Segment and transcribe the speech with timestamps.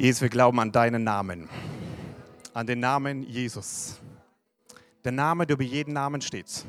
[0.00, 1.46] Jesus, wir glauben an deinen Namen,
[2.54, 4.00] an den Namen Jesus.
[5.04, 6.64] Der Name, der über jeden Namen steht.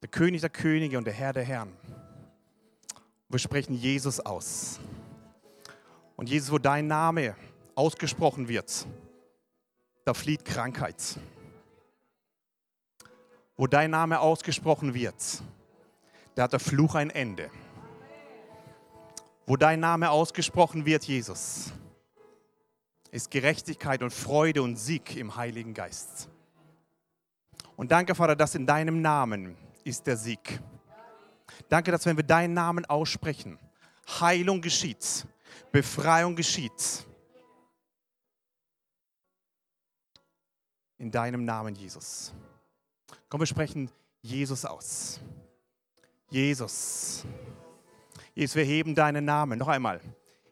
[0.00, 1.72] Der König der Könige und der Herr der Herren.
[3.28, 4.78] Wir sprechen Jesus aus.
[6.14, 7.34] Und Jesus, wo dein Name
[7.74, 8.86] ausgesprochen wird,
[10.04, 11.18] da flieht Krankheit.
[13.56, 15.42] Wo dein Name ausgesprochen wird,
[16.36, 17.50] da hat der Fluch ein Ende.
[19.44, 21.72] Wo dein Name ausgesprochen wird, Jesus,
[23.10, 26.28] ist Gerechtigkeit und Freude und Sieg im Heiligen Geist.
[27.76, 30.60] Und danke, Vater, dass in deinem Namen ist der Sieg.
[31.68, 33.58] Danke, dass wenn wir deinen Namen aussprechen,
[34.20, 35.26] Heilung geschieht,
[35.72, 37.06] Befreiung geschieht.
[40.98, 42.32] In deinem Namen, Jesus.
[43.28, 45.20] Komm, wir sprechen Jesus aus.
[46.28, 47.24] Jesus.
[48.34, 49.58] Jesus, wir heben deinen Namen.
[49.58, 50.00] Noch einmal.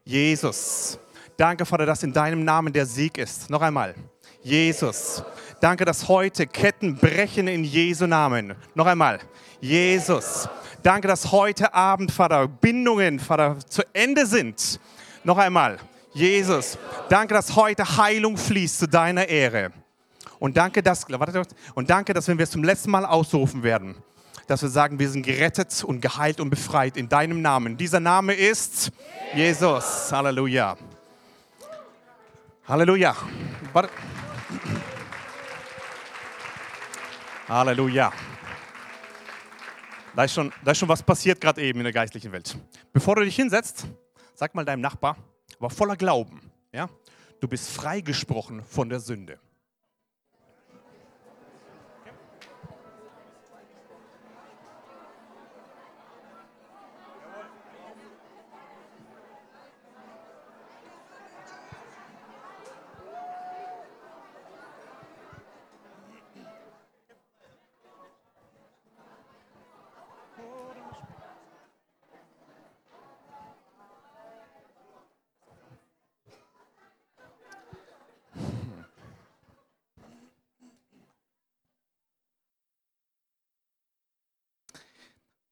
[0.05, 0.99] Jesus.
[1.39, 3.49] Danke, Vater, dass in deinem Namen der Sieg ist.
[3.49, 3.95] Noch einmal.
[4.43, 5.23] Jesus.
[5.61, 8.57] Danke, dass heute Ketten brechen in Jesu Namen.
[8.75, 9.21] Noch einmal.
[9.61, 10.49] Jesus.
[10.83, 14.81] Danke, dass heute Abend, Vater, Bindungen, Vater, zu Ende sind.
[15.23, 15.79] Noch einmal.
[16.13, 16.77] Jesus.
[17.09, 19.71] Danke, dass heute Heilung fließt zu deiner Ehre.
[20.41, 21.07] Und danke, dass,
[21.75, 23.95] und danke, dass wenn wir es zum letzten Mal ausrufen werden,
[24.49, 27.77] dass wir sagen, wir sind gerettet und geheilt und befreit in deinem Namen.
[27.77, 28.91] Dieser Name ist
[29.37, 30.11] Jesus.
[30.11, 30.77] Halleluja.
[32.69, 33.17] Halleluja.
[37.49, 38.13] Halleluja.
[40.15, 42.59] Da ist, schon, da ist schon was passiert gerade eben in der geistlichen Welt.
[42.93, 43.87] Bevor du dich hinsetzt,
[44.35, 45.17] sag mal deinem Nachbar,
[45.59, 46.91] aber voller Glauben, ja,
[47.41, 49.39] du bist freigesprochen von der Sünde.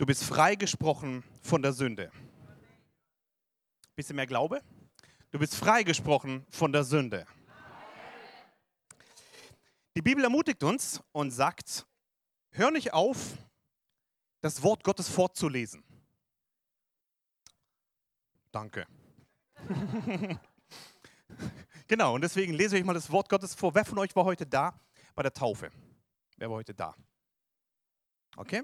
[0.06, 2.12] Du bist freigesprochen von der Sünde.
[3.96, 4.62] Bisschen mehr Glaube?
[5.32, 7.26] Du bist freigesprochen von der Sünde.
[9.96, 11.84] Die Bibel ermutigt uns und sagt,
[12.50, 13.36] hör nicht auf,
[14.42, 15.82] das Wort Gottes fortzulesen.
[18.52, 18.86] Danke.
[21.88, 23.74] genau, und deswegen lese ich mal das Wort Gottes vor.
[23.74, 24.78] Wer von euch war heute da
[25.16, 25.72] bei der Taufe?
[26.36, 26.94] Wer war heute da?
[28.36, 28.62] Okay,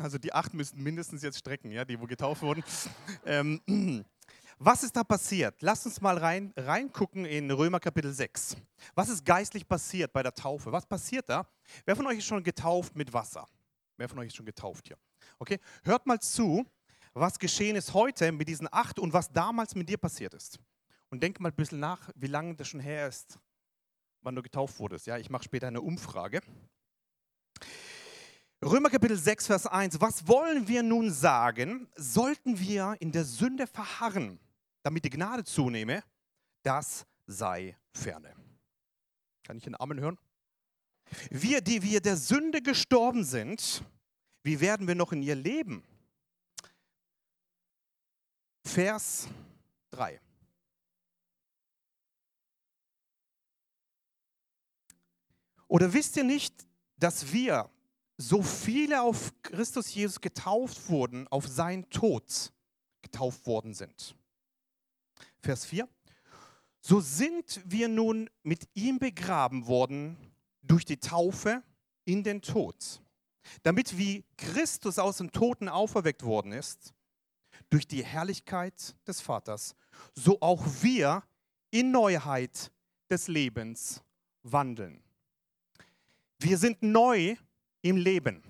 [0.00, 2.62] also die acht müssten mindestens jetzt strecken, ja, die wo getauft wurden.
[3.26, 3.60] Ähm,
[4.58, 5.60] was ist da passiert?
[5.60, 8.56] Lasst uns mal rein, reingucken in Römer Kapitel 6.
[8.94, 10.72] Was ist geistlich passiert bei der Taufe?
[10.72, 11.46] Was passiert da?
[11.84, 13.46] Wer von euch ist schon getauft mit Wasser?
[13.96, 14.96] Wer von euch ist schon getauft hier?
[15.38, 16.66] Okay, hört mal zu,
[17.12, 20.58] was geschehen ist heute mit diesen acht und was damals mit dir passiert ist.
[21.10, 23.38] Und denk mal ein bisschen nach, wie lange das schon her ist,
[24.22, 25.06] wann du getauft wurdest.
[25.06, 26.40] Ja, ich mache später eine Umfrage.
[28.62, 30.02] Römer Kapitel 6, Vers 1.
[30.02, 31.88] Was wollen wir nun sagen?
[31.96, 34.38] Sollten wir in der Sünde verharren,
[34.82, 36.04] damit die Gnade zunehme?
[36.62, 38.34] Das sei ferne.
[39.44, 40.18] Kann ich einen Amen hören?
[41.30, 43.82] Wir, die wir der Sünde gestorben sind,
[44.42, 45.82] wie werden wir noch in ihr leben?
[48.62, 49.26] Vers
[49.92, 50.20] 3.
[55.66, 56.66] Oder wisst ihr nicht,
[56.98, 57.70] dass wir
[58.20, 62.52] so viele auf Christus Jesus getauft wurden, auf seinen Tod
[63.00, 64.14] getauft worden sind.
[65.40, 65.88] Vers 4.
[66.82, 70.18] So sind wir nun mit ihm begraben worden
[70.62, 71.62] durch die Taufe
[72.04, 73.02] in den Tod,
[73.62, 76.92] damit wie Christus aus den Toten auferweckt worden ist,
[77.70, 79.74] durch die Herrlichkeit des Vaters,
[80.14, 81.22] so auch wir
[81.70, 82.70] in Neuheit
[83.08, 84.02] des Lebens
[84.42, 85.02] wandeln.
[86.38, 87.36] Wir sind neu
[87.82, 88.42] im Leben.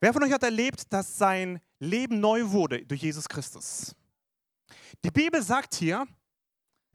[0.00, 3.94] Wer von euch hat erlebt, dass sein Leben neu wurde durch Jesus Christus?
[5.04, 6.06] Die Bibel sagt hier,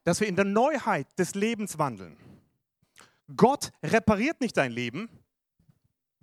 [0.03, 2.17] dass wir in der Neuheit des Lebens wandeln.
[3.35, 5.09] Gott repariert nicht dein Leben,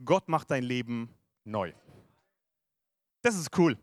[0.04, 1.14] Gott macht dein Leben
[1.44, 1.72] neu.
[3.22, 3.78] Das ist cool.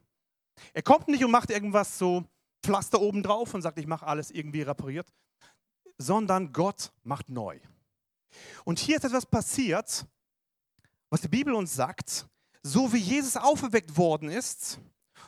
[0.74, 2.24] Er kommt nicht und macht irgendwas so
[2.64, 5.08] Pflaster oben drauf und sagt, ich mache alles irgendwie repariert,
[5.98, 7.60] sondern Gott macht neu.
[8.66, 10.06] Und hier ist etwas passiert,
[11.10, 12.28] was die Bibel uns sagt,
[12.64, 14.80] so wie Jesus auferweckt worden ist,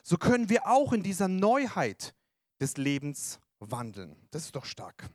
[0.04, 2.14] so können wir auch in dieser Neuheit
[2.60, 4.16] des Lebens wandeln.
[4.32, 5.10] Das ist doch stark.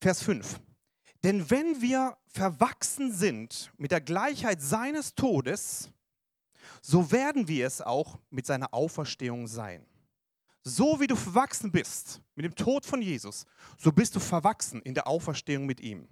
[0.00, 0.60] Vers 5.
[1.22, 5.90] Denn wenn wir verwachsen sind mit der Gleichheit seines Todes,
[6.80, 9.86] so werden wir es auch mit seiner Auferstehung sein.
[10.64, 13.46] So wie du verwachsen bist mit dem Tod von Jesus,
[13.78, 16.08] so bist du verwachsen in der Auferstehung mit ihm.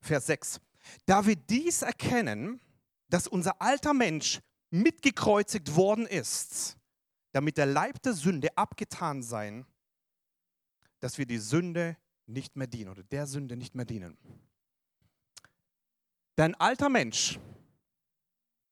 [0.00, 0.60] Vers 6.
[1.06, 2.60] Da wir dies erkennen,
[3.08, 6.76] dass unser alter Mensch mitgekreuzigt worden ist,
[7.32, 9.66] damit der Leib der Sünde abgetan sein,
[11.00, 14.16] dass wir die Sünde nicht mehr dienen oder der Sünde nicht mehr dienen.
[16.36, 17.38] Dein alter Mensch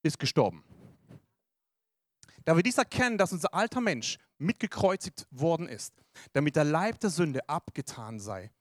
[0.01, 0.63] ist gestorben.
[2.45, 5.93] Da wir dies erkennen, dass unser alter Mensch mitgekreuzigt worden ist,
[6.33, 8.51] damit der Leib der Sünde abgetan sei,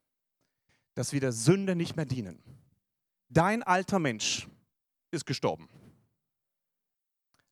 [0.99, 2.43] dass wir der Sünde nicht mehr dienen.
[3.29, 4.49] Dein alter Mensch
[5.12, 5.69] ist gestorben.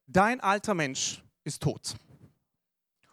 [0.09, 1.95] Dein alter Mensch ist tot.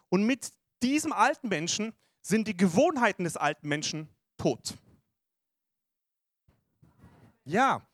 [0.08, 0.52] Und mit
[0.82, 4.76] diesem alten Menschen sind die Gewohnheiten des alten Menschen tot.
[7.44, 7.86] Ja.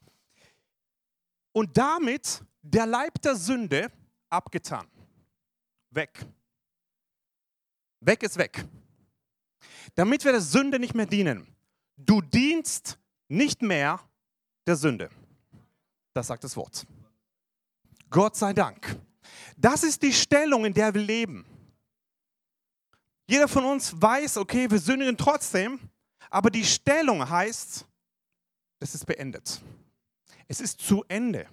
[1.53, 3.93] Und damit der Leib der Sünde
[4.31, 4.89] abgetan.
[5.91, 6.25] Weg.
[8.01, 8.65] Weg ist weg.
[9.95, 11.47] Damit wir der Sünde nicht mehr dienen.
[12.07, 12.99] Du dienst
[13.29, 14.01] nicht mehr
[14.67, 15.11] der Sünde.
[16.13, 16.87] Das sagt das Wort.
[18.09, 18.99] Gott sei Dank.
[19.57, 21.47] Das ist die Stellung, in der wir leben.
[23.29, 25.79] Jeder von uns weiß, okay, wir sündigen trotzdem,
[26.31, 27.87] aber die Stellung heißt,
[28.81, 29.61] es ist beendet.
[30.49, 31.47] Es ist zu Ende.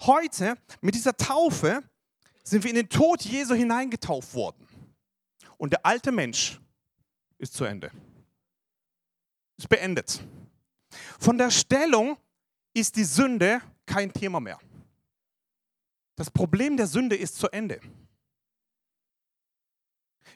[0.00, 1.82] Heute, mit dieser Taufe,
[2.42, 4.68] sind wir in den Tod Jesu hineingetauft worden.
[5.56, 6.60] Und der alte Mensch
[7.38, 7.90] ist zu Ende.
[9.56, 10.22] Ist beendet.
[11.18, 12.16] Von der Stellung
[12.74, 14.58] ist die Sünde kein Thema mehr.
[16.16, 17.80] Das Problem der Sünde ist zu Ende.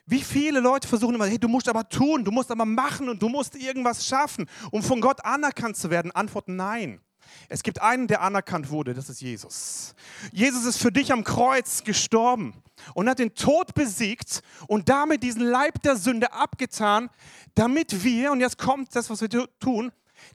[0.05, 3.21] Wie viele Leute versuchen immer, hey, du musst aber tun, du musst aber machen und
[3.21, 6.11] du musst irgendwas schaffen, um von Gott anerkannt zu werden.
[6.11, 7.01] Antwort nein.
[7.49, 9.95] Es gibt einen, der anerkannt wurde, das ist Jesus.
[10.31, 12.53] Jesus ist für dich am Kreuz gestorben
[12.93, 17.09] und hat den Tod besiegt und damit diesen Leib der Sünde abgetan,
[17.55, 19.29] damit wir, und jetzt kommt das, was wir
[19.59, 19.91] tun,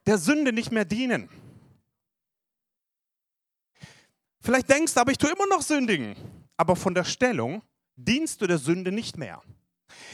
[0.07, 1.29] der Sünde nicht mehr dienen.
[4.41, 6.17] Vielleicht denkst du, aber ich tue immer noch sündigen.
[6.57, 7.63] Aber von der Stellung
[7.97, 9.41] dienst du der Sünde nicht mehr.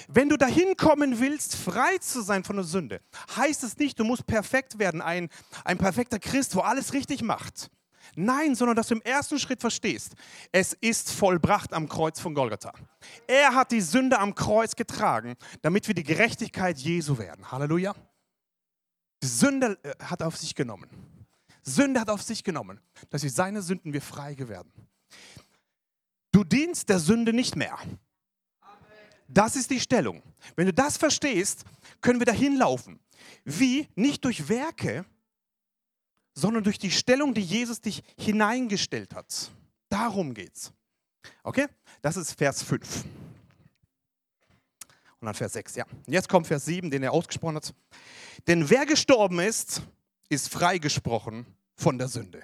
[0.08, 3.00] Wenn du dahin kommen willst, frei zu sein von der Sünde,
[3.36, 5.28] heißt es nicht, du musst perfekt werden, ein,
[5.64, 7.70] ein perfekter Christ, wo alles richtig macht.
[8.16, 10.14] Nein, sondern dass du im ersten Schritt verstehst,
[10.52, 12.72] es ist vollbracht am Kreuz von Golgatha.
[13.26, 17.50] Er hat die Sünde am Kreuz getragen, damit wir die Gerechtigkeit Jesu werden.
[17.50, 17.94] Halleluja.
[19.22, 20.88] Die Sünde äh, hat auf sich genommen.
[21.62, 24.72] Sünde hat auf sich genommen, dass wir seine Sünden wir frei werden.
[26.32, 27.78] Du dienst der Sünde nicht mehr.
[29.28, 30.22] Das ist die Stellung.
[30.56, 31.64] Wenn du das verstehst,
[32.00, 32.98] können wir dahin laufen.
[33.44, 33.86] Wie?
[33.94, 35.04] Nicht durch Werke,
[36.34, 39.50] sondern durch die Stellung, die Jesus dich hineingestellt hat.
[39.88, 40.72] Darum geht's.
[41.42, 41.66] Okay?
[42.00, 43.04] Das ist Vers 5.
[45.20, 45.84] Und dann Vers 6, ja.
[45.84, 47.74] Und jetzt kommt Vers 7, den er ausgesprochen hat.
[48.46, 49.82] Denn wer gestorben ist,
[50.28, 52.42] ist freigesprochen von der Sünde.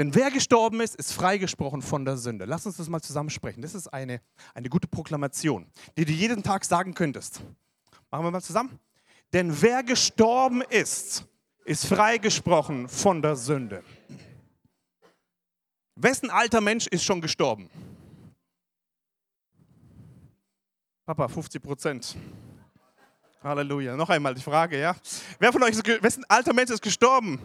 [0.00, 2.46] Denn wer gestorben ist, ist freigesprochen von der Sünde.
[2.46, 3.60] Lass uns das mal zusammensprechen.
[3.60, 4.22] Das ist eine,
[4.54, 5.66] eine gute Proklamation,
[5.98, 7.42] die du jeden Tag sagen könntest.
[8.10, 8.80] Machen wir mal zusammen.
[9.34, 11.26] Denn wer gestorben ist,
[11.66, 13.84] ist freigesprochen von der Sünde.
[15.96, 17.68] Wessen alter Mensch ist schon gestorben?
[21.04, 22.16] Papa, 50 Prozent.
[23.42, 23.98] Halleluja.
[23.98, 24.96] Noch einmal die Frage, ja?
[25.38, 27.38] Wer von euch ist, wessen alter Mensch ist gestorben?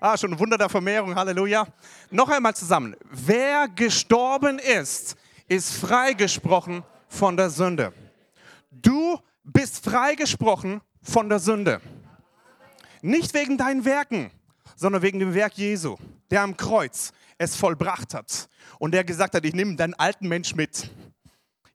[0.00, 1.14] Ah, schon ein Wunder der Vermehrung.
[1.14, 1.66] Halleluja.
[2.10, 2.94] Noch einmal zusammen.
[3.10, 5.16] Wer gestorben ist,
[5.48, 7.92] ist freigesprochen von der Sünde.
[8.70, 11.80] Du bist freigesprochen von der Sünde.
[13.02, 14.30] Nicht wegen deinen Werken,
[14.76, 15.96] sondern wegen dem Werk Jesu,
[16.30, 20.54] der am Kreuz es vollbracht hat und der gesagt hat, ich nehme deinen alten Mensch
[20.54, 20.90] mit.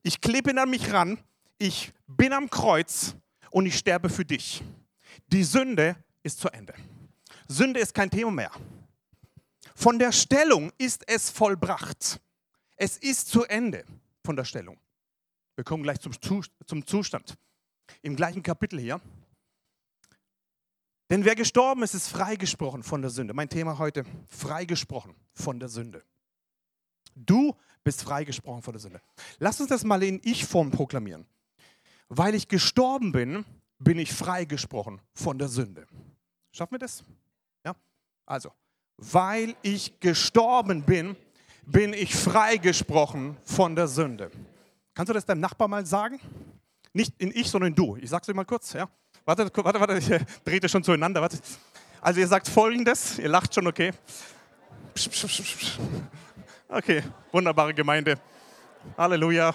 [0.02, 1.18] Ich klebe ihn an mich ran,
[1.58, 3.16] ich bin am Kreuz
[3.50, 4.62] und ich sterbe für dich.
[5.28, 6.74] Die Sünde ist zu Ende.
[7.48, 8.50] Sünde ist kein Thema mehr.
[9.74, 12.20] Von der Stellung ist es vollbracht.
[12.76, 13.84] Es ist zu Ende
[14.24, 14.78] von der Stellung.
[15.54, 17.36] Wir kommen gleich zum Zustand.
[18.02, 19.00] Im gleichen Kapitel hier.
[21.10, 23.34] Denn wer gestorben ist, ist freigesprochen von der Sünde.
[23.34, 26.02] Mein Thema heute, freigesprochen von der Sünde.
[27.14, 29.00] Du bist freigesprochen von der Sünde.
[29.38, 31.26] Lass uns das mal in Ich-Form proklamieren.
[32.08, 33.44] Weil ich gestorben bin,
[33.78, 35.86] bin ich freigesprochen von der Sünde.
[36.52, 37.04] Schaffen wir das?
[38.26, 38.50] Also,
[38.96, 41.16] weil ich gestorben bin,
[41.66, 44.30] bin ich freigesprochen von der Sünde.
[44.94, 46.20] Kannst du das deinem Nachbar mal sagen?
[46.92, 47.96] Nicht in ich, sondern in du.
[47.96, 48.72] Ich sag's dir mal kurz.
[48.72, 48.88] Ja?
[49.24, 50.08] Warte, warte, warte, ich
[50.44, 51.20] drehe schon zueinander.
[51.20, 51.38] Warte.
[52.00, 53.92] Also ihr sagt folgendes, ihr lacht schon, okay.
[56.68, 57.02] Okay,
[57.32, 58.18] wunderbare Gemeinde.
[58.96, 59.52] Halleluja.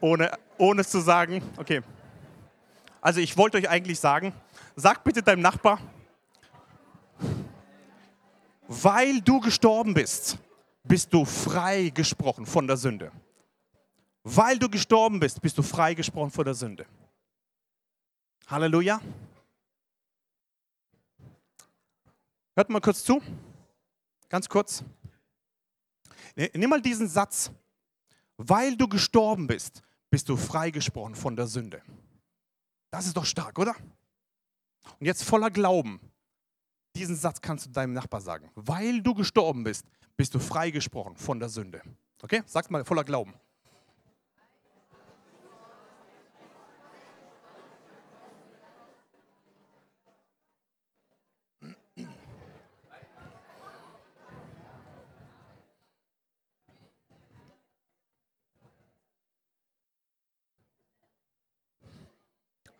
[0.00, 1.42] Ohne, ohne es zu sagen.
[1.56, 1.82] Okay.
[3.00, 4.32] Also ich wollte euch eigentlich sagen,
[4.76, 5.78] sagt bitte deinem Nachbar,
[8.70, 10.38] weil du gestorben bist,
[10.84, 13.10] bist du frei gesprochen von der Sünde.
[14.22, 16.86] Weil du gestorben bist, bist du frei gesprochen von der Sünde.
[18.46, 19.00] Halleluja.
[22.54, 23.20] Hört mal kurz zu.
[24.28, 24.84] Ganz kurz.
[26.36, 27.50] Nimm mal diesen Satz.
[28.36, 31.82] Weil du gestorben bist, bist du freigesprochen von der Sünde.
[32.92, 33.74] Das ist doch stark, oder?
[35.00, 36.00] Und jetzt voller Glauben.
[36.96, 38.50] Diesen Satz kannst du deinem Nachbar sagen.
[38.54, 39.84] Weil du gestorben bist,
[40.16, 41.82] bist du freigesprochen von der Sünde.
[42.22, 42.42] Okay?
[42.46, 43.34] Sag's mal voller Glauben.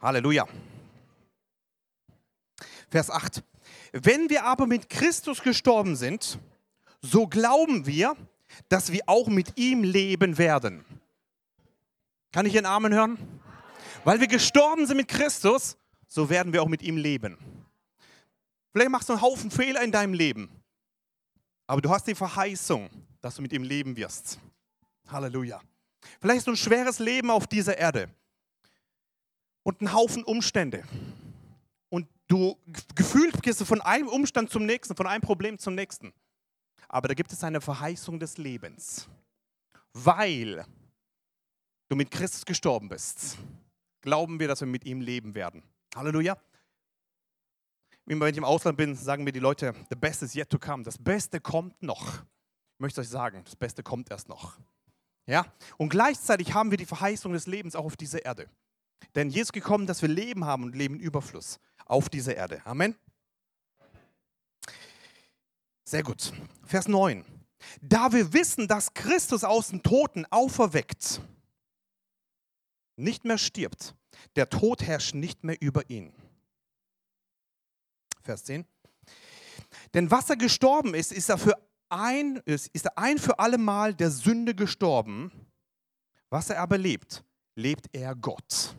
[0.00, 0.47] Halleluja.
[2.88, 3.43] Vers 8.
[3.92, 6.38] Wenn wir aber mit Christus gestorben sind,
[7.02, 8.16] so glauben wir,
[8.68, 10.85] dass wir auch mit ihm leben werden.
[12.32, 13.18] Kann ich Ihren Amen hören?
[14.04, 17.37] Weil wir gestorben sind mit Christus, so werden wir auch mit ihm leben.
[18.73, 20.49] Vielleicht machst du einen Haufen Fehler in deinem Leben,
[21.66, 22.88] aber du hast die Verheißung,
[23.20, 24.38] dass du mit ihm leben wirst.
[25.09, 25.61] Halleluja.
[26.20, 28.09] Vielleicht du ein schweres Leben auf dieser Erde
[29.62, 30.85] und einen Haufen Umstände.
[32.30, 32.56] Du
[32.94, 36.12] gefühlt gehst du von einem Umstand zum nächsten, von einem Problem zum nächsten.
[36.88, 39.08] Aber da gibt es eine Verheißung des Lebens.
[39.94, 40.64] Weil
[41.88, 43.37] du mit Christus gestorben bist,
[44.00, 45.64] glauben wir, dass wir mit ihm leben werden.
[45.96, 46.38] Halleluja.
[48.04, 50.84] Wenn ich im Ausland bin, sagen mir die Leute, the best is yet to come.
[50.84, 52.14] Das Beste kommt noch.
[52.14, 54.56] Ich möchte euch sagen, das Beste kommt erst noch.
[55.26, 55.52] Ja?
[55.78, 58.49] Und gleichzeitig haben wir die Verheißung des Lebens auch auf dieser Erde.
[59.16, 61.58] Denn Jesus ist gekommen, dass wir Leben haben und Leben Überfluss
[61.90, 62.64] auf dieser Erde.
[62.64, 62.94] Amen.
[65.85, 66.32] Sehr gut.
[66.64, 67.25] Vers 9.
[67.82, 71.20] Da wir wissen, dass Christus aus den Toten auferweckt,
[72.97, 73.94] nicht mehr stirbt,
[74.37, 76.12] der Tod herrscht nicht mehr über ihn.
[78.23, 78.64] Vers 10.
[79.94, 81.56] Denn was er gestorben ist, ist er, für
[81.88, 85.32] ein, ist, ist er ein für alle Mal der Sünde gestorben.
[86.28, 87.25] Was er aber lebt,
[87.56, 88.76] lebt er Gott.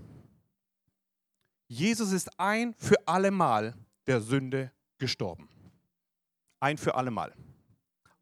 [1.71, 3.73] Jesus ist ein für allemal
[4.05, 5.47] der Sünde gestorben.
[6.59, 7.33] Ein für allemal.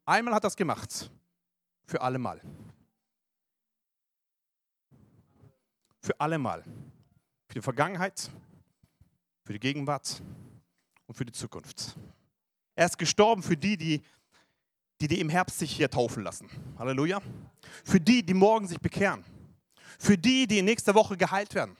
[0.04, 1.10] Einmal hat er es gemacht.
[1.84, 2.40] Für allemal.
[5.98, 6.62] Für allemal.
[7.48, 8.30] Für die Vergangenheit,
[9.42, 10.22] für die Gegenwart
[11.08, 11.96] und für die Zukunft.
[12.76, 14.00] Er ist gestorben für die, die,
[15.00, 16.48] die, die im Herbst sich hier taufen lassen.
[16.78, 17.20] Halleluja.
[17.84, 19.24] Für die, die morgen sich bekehren.
[19.98, 21.76] Für die, die in nächster Woche geheilt werden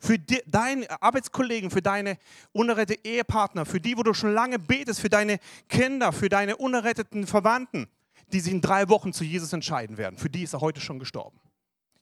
[0.00, 2.18] für die, deine Arbeitskollegen, für deine
[2.52, 5.38] unerretteten Ehepartner, für die, wo du schon lange betest, für deine
[5.68, 7.88] Kinder, für deine unerretteten Verwandten,
[8.32, 10.18] die sich in drei Wochen zu Jesus entscheiden werden.
[10.18, 11.40] Für die ist er heute schon gestorben.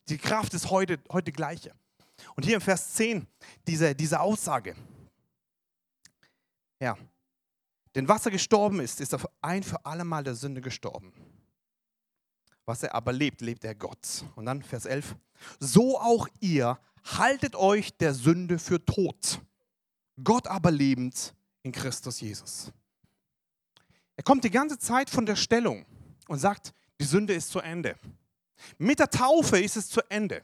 [0.09, 1.73] Die Kraft ist heute, heute gleiche.
[2.35, 3.27] Und hier im Vers 10
[3.67, 4.75] diese, diese Aussage.
[6.79, 6.97] Ja.
[7.95, 11.13] Denn was er gestorben ist, ist er ein für alle Mal der Sünde gestorben.
[12.65, 14.25] Was er aber lebt, lebt er Gott.
[14.35, 15.15] Und dann Vers 11.
[15.59, 19.41] So auch ihr haltet euch der Sünde für tot,
[20.23, 22.71] Gott aber lebend in Christus Jesus.
[24.15, 25.85] Er kommt die ganze Zeit von der Stellung
[26.27, 27.97] und sagt, die Sünde ist zu Ende.
[28.77, 30.43] Mit der Taufe ist es zu Ende.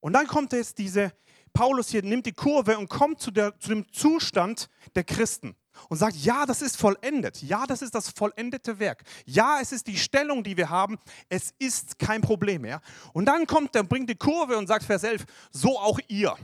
[0.00, 1.12] Und dann kommt jetzt diese,
[1.52, 5.56] Paulus hier nimmt die Kurve und kommt zu, der, zu dem Zustand der Christen
[5.88, 7.42] und sagt, ja, das ist vollendet.
[7.42, 9.04] Ja, das ist das vollendete Werk.
[9.24, 10.98] Ja, es ist die Stellung, die wir haben.
[11.28, 12.80] Es ist kein Problem mehr.
[13.12, 16.36] Und dann kommt er, bringt die Kurve und sagt, Vers 11, so auch ihr.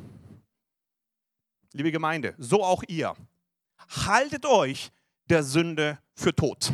[1.72, 3.14] Liebe Gemeinde, so auch ihr.
[4.06, 4.90] Haltet euch
[5.28, 6.72] der Sünde für tot.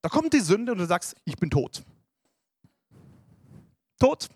[0.00, 1.84] Da kommt die Sünde und du sagst, ich bin tot.
[3.98, 4.28] Tot.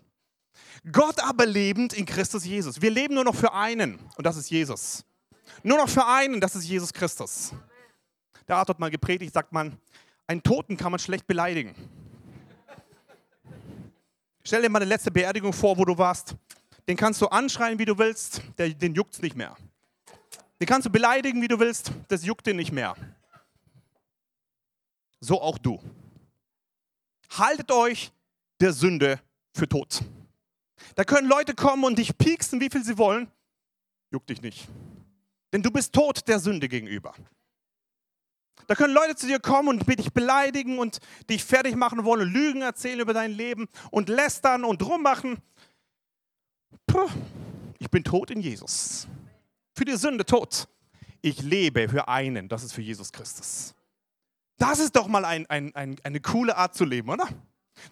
[0.89, 2.81] Gott aber lebend in Christus Jesus.
[2.81, 5.03] Wir leben nur noch für einen und das ist Jesus.
[5.63, 7.53] Nur noch für einen, das ist Jesus Christus.
[8.47, 9.77] Der Art hat mal gepredigt, sagt man,
[10.27, 11.75] einen Toten kann man schlecht beleidigen.
[14.43, 16.35] Stell dir mal eine letzte Beerdigung vor, wo du warst.
[16.87, 19.57] Den kannst du anschreien, wie du willst, der, den juckt es nicht mehr.
[20.59, 22.95] Den kannst du beleidigen, wie du willst, das juckt den nicht mehr.
[25.19, 25.81] So auch du.
[27.29, 28.11] haltet euch
[28.61, 29.19] der Sünde
[29.53, 30.01] für tot.
[30.95, 33.29] Da können Leute kommen und dich pieksen, wie viel sie wollen.
[34.11, 34.67] Juckt dich nicht.
[35.57, 37.15] Denn du bist tot der Sünde gegenüber.
[38.67, 40.99] Da können Leute zu dir kommen und dich beleidigen und
[41.31, 45.39] dich fertig machen wollen, Lügen erzählen über dein Leben und lästern und rummachen.
[46.85, 47.09] Puh,
[47.79, 49.07] ich bin tot in Jesus.
[49.73, 50.67] Für die Sünde tot.
[51.23, 53.73] Ich lebe für einen, das ist für Jesus Christus.
[54.59, 57.27] Das ist doch mal ein, ein, ein, eine coole Art zu leben, oder?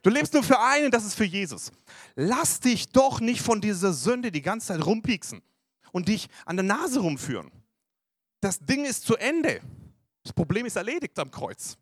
[0.04, 1.72] Du lebst nur für einen, das ist für Jesus.
[2.14, 5.42] Lass dich doch nicht von dieser Sünde die ganze Zeit rumpieksen
[5.96, 7.50] und dich an der Nase rumführen.
[8.46, 9.60] Das Ding ist zu Ende.
[10.22, 11.80] Das Problem ist erledigt am Kreuz.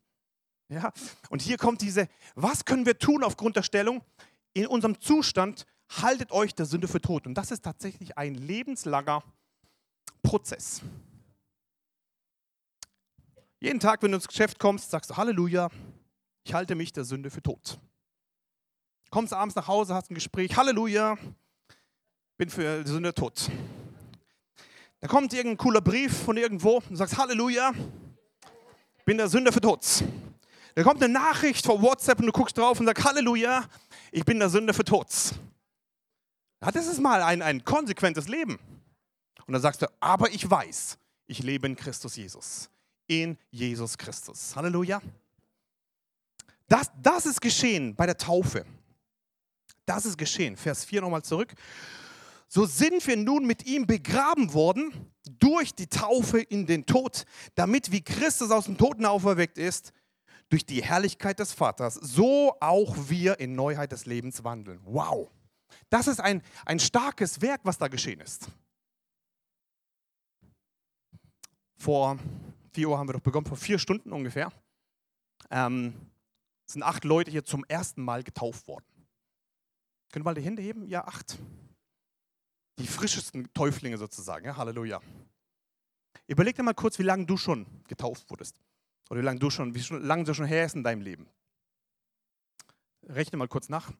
[0.69, 0.93] Ja?
[1.29, 4.01] Und hier kommt diese, was können wir tun aufgrund der Stellung?
[4.53, 7.27] In unserem Zustand haltet euch der Sünde für tot.
[7.27, 9.25] Und das ist tatsächlich ein lebenslanger
[10.21, 10.81] Prozess.
[13.59, 15.67] Jeden Tag, wenn du ins Geschäft kommst, sagst du Halleluja,
[16.45, 17.77] ich halte mich der Sünde für tot.
[19.09, 21.17] Kommst abends nach Hause, hast ein Gespräch, Halleluja,
[22.37, 23.51] bin für die Sünde tot.
[25.03, 27.73] Da kommt irgendein cooler Brief von irgendwo und sagst Halleluja,
[29.03, 29.85] bin der Sünder für tot.
[30.75, 33.65] Da kommt eine Nachricht von WhatsApp und du guckst drauf und sagst Halleluja,
[34.13, 35.09] ich bin der Sünder für tot.
[36.61, 38.57] Ja, das ist mal ein, ein konsequentes Leben.
[39.45, 42.69] Und dann sagst du, aber ich weiß, ich lebe in Christus Jesus.
[43.05, 44.55] In Jesus Christus.
[44.55, 45.01] Halleluja.
[46.69, 48.65] Das, das ist geschehen bei der Taufe.
[49.85, 50.55] Das ist geschehen.
[50.55, 51.53] Vers 4 nochmal zurück.
[52.53, 57.91] So sind wir nun mit ihm begraben worden durch die Taufe in den Tod, damit
[57.91, 59.91] wie Christus aus dem Toten auferweckt ist,
[60.49, 64.79] durch die Herrlichkeit des Vaters, so auch wir in Neuheit des Lebens wandeln.
[64.83, 65.31] Wow.
[65.89, 68.47] Das ist ein, ein starkes Werk, was da geschehen ist.
[71.77, 72.19] Vor
[72.71, 74.51] vier Uhr haben wir doch begonnen, vor vier Stunden ungefähr,
[75.49, 75.95] ähm,
[76.67, 78.85] sind acht Leute hier zum ersten Mal getauft worden.
[80.11, 80.87] Können wir mal die Hände heben?
[80.87, 81.39] Ja, acht.
[82.79, 84.45] Die frischesten Täuflinge sozusagen.
[84.45, 85.01] Ja, Halleluja.
[86.27, 88.55] Überleg dir mal kurz, wie lange du schon getauft wurdest.
[89.09, 91.27] Oder wie lange du schon, wie lange du schon her ist in deinem Leben.
[93.03, 93.91] Rechne mal kurz nach.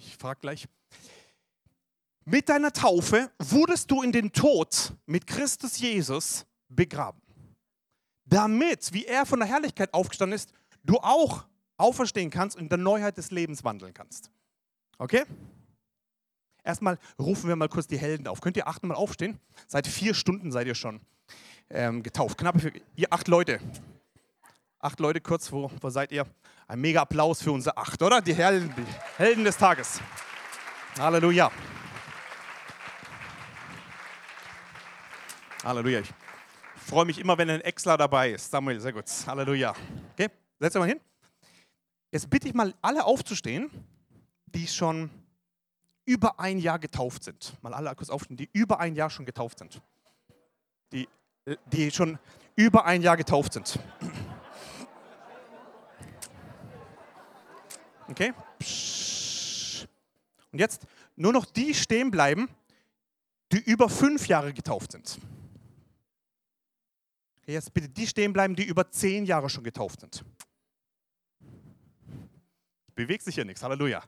[0.00, 0.68] Ich frage gleich.
[2.24, 7.22] Mit deiner Taufe wurdest du in den Tod mit Christus Jesus begraben.
[8.26, 10.52] Damit, wie er von der Herrlichkeit aufgestanden ist,
[10.84, 11.46] du auch
[11.78, 14.30] auferstehen kannst und in der Neuheit des Lebens wandeln kannst.
[14.98, 15.24] Okay?
[16.68, 18.42] Erstmal rufen wir mal kurz die Helden auf.
[18.42, 19.40] Könnt ihr achtmal aufstehen?
[19.66, 21.00] Seit vier Stunden seid ihr schon
[21.70, 22.36] ähm, getauft.
[22.36, 23.58] Knapp für ihr acht Leute.
[24.78, 26.26] Acht Leute kurz, wo, wo seid ihr?
[26.66, 28.20] Ein mega Applaus für unsere acht, oder?
[28.20, 28.84] Die Helden, die
[29.16, 30.02] Helden des Tages.
[30.98, 31.50] Halleluja.
[35.64, 36.00] Halleluja.
[36.00, 36.12] Ich
[36.76, 38.50] freue mich immer, wenn ein Exler dabei ist.
[38.50, 39.06] Samuel, sehr gut.
[39.26, 39.72] Halleluja.
[40.12, 40.28] Okay,
[40.60, 41.00] setz euch mal hin.
[42.12, 43.70] Jetzt bitte ich mal alle aufzustehen,
[44.44, 45.08] die schon
[46.08, 47.52] über ein Jahr getauft sind.
[47.62, 49.82] Mal alle kurz aufstehen, die über ein Jahr schon getauft sind.
[50.90, 51.06] Die,
[51.66, 52.18] die schon
[52.56, 53.78] über ein Jahr getauft sind.
[58.08, 58.32] Okay?
[60.50, 62.48] Und jetzt nur noch die stehen bleiben,
[63.52, 65.18] die über fünf Jahre getauft sind.
[67.44, 70.24] Jetzt bitte die stehen bleiben, die über zehn Jahre schon getauft sind.
[72.98, 74.02] Bewegt sich hier nichts, Halleluja.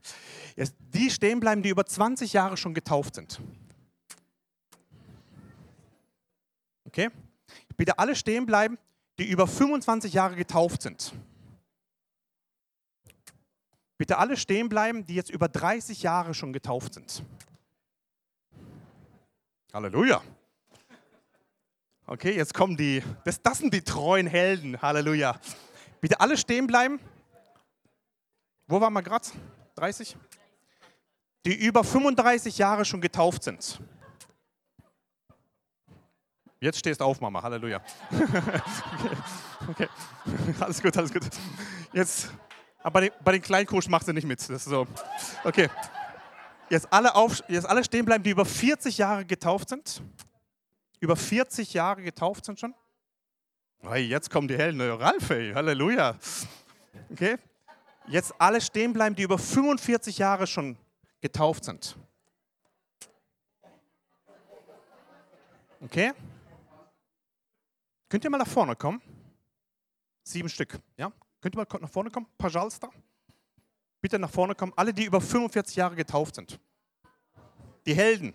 [0.56, 3.40] Jetzt die stehen bleiben, die über 20 Jahre schon getauft sind.
[6.86, 7.08] Okay?
[7.76, 8.78] Bitte alle stehen bleiben,
[9.20, 11.12] die über 25 Jahre getauft sind.
[13.96, 17.22] Bitte alle stehen bleiben, die jetzt über 30 Jahre schon getauft sind.
[19.72, 20.20] Halleluja.
[22.06, 24.82] Okay, jetzt kommen die, das, das sind die treuen Helden.
[24.82, 25.40] Halleluja.
[26.00, 26.98] Bitte alle stehen bleiben.
[28.70, 29.26] Wo waren wir gerade?
[29.74, 30.16] 30?
[31.44, 33.80] Die über 35 Jahre schon getauft sind.
[36.60, 37.42] Jetzt stehst du auf, Mama.
[37.42, 37.82] Halleluja.
[38.12, 38.28] okay.
[39.68, 39.88] okay.
[40.60, 41.22] Alles gut, alles gut.
[41.92, 42.30] Jetzt,
[42.80, 44.38] aber bei den, bei macht sie nicht mit.
[44.38, 44.86] Das ist so.
[45.42, 45.68] Okay.
[46.68, 50.00] Jetzt alle, auf, jetzt alle stehen bleiben, die über 40 Jahre getauft sind.
[51.00, 52.72] Über 40 Jahre getauft sind schon.
[53.80, 54.80] Hey, jetzt kommen die Helden.
[54.80, 55.52] Ralf, ey.
[55.54, 56.14] Halleluja.
[57.10, 57.36] Okay.
[58.10, 60.76] Jetzt alle stehen bleiben, die über 45 Jahre schon
[61.20, 61.96] getauft sind.
[65.80, 66.12] Okay?
[68.08, 69.00] Könnt ihr mal nach vorne kommen?
[70.24, 71.12] Sieben Stück, ja?
[71.40, 72.26] Könnt ihr mal nach vorne kommen?
[72.36, 72.90] Pajalsta?
[74.00, 74.72] Bitte nach vorne kommen.
[74.74, 76.58] Alle, die über 45 Jahre getauft sind.
[77.86, 78.34] Die Helden.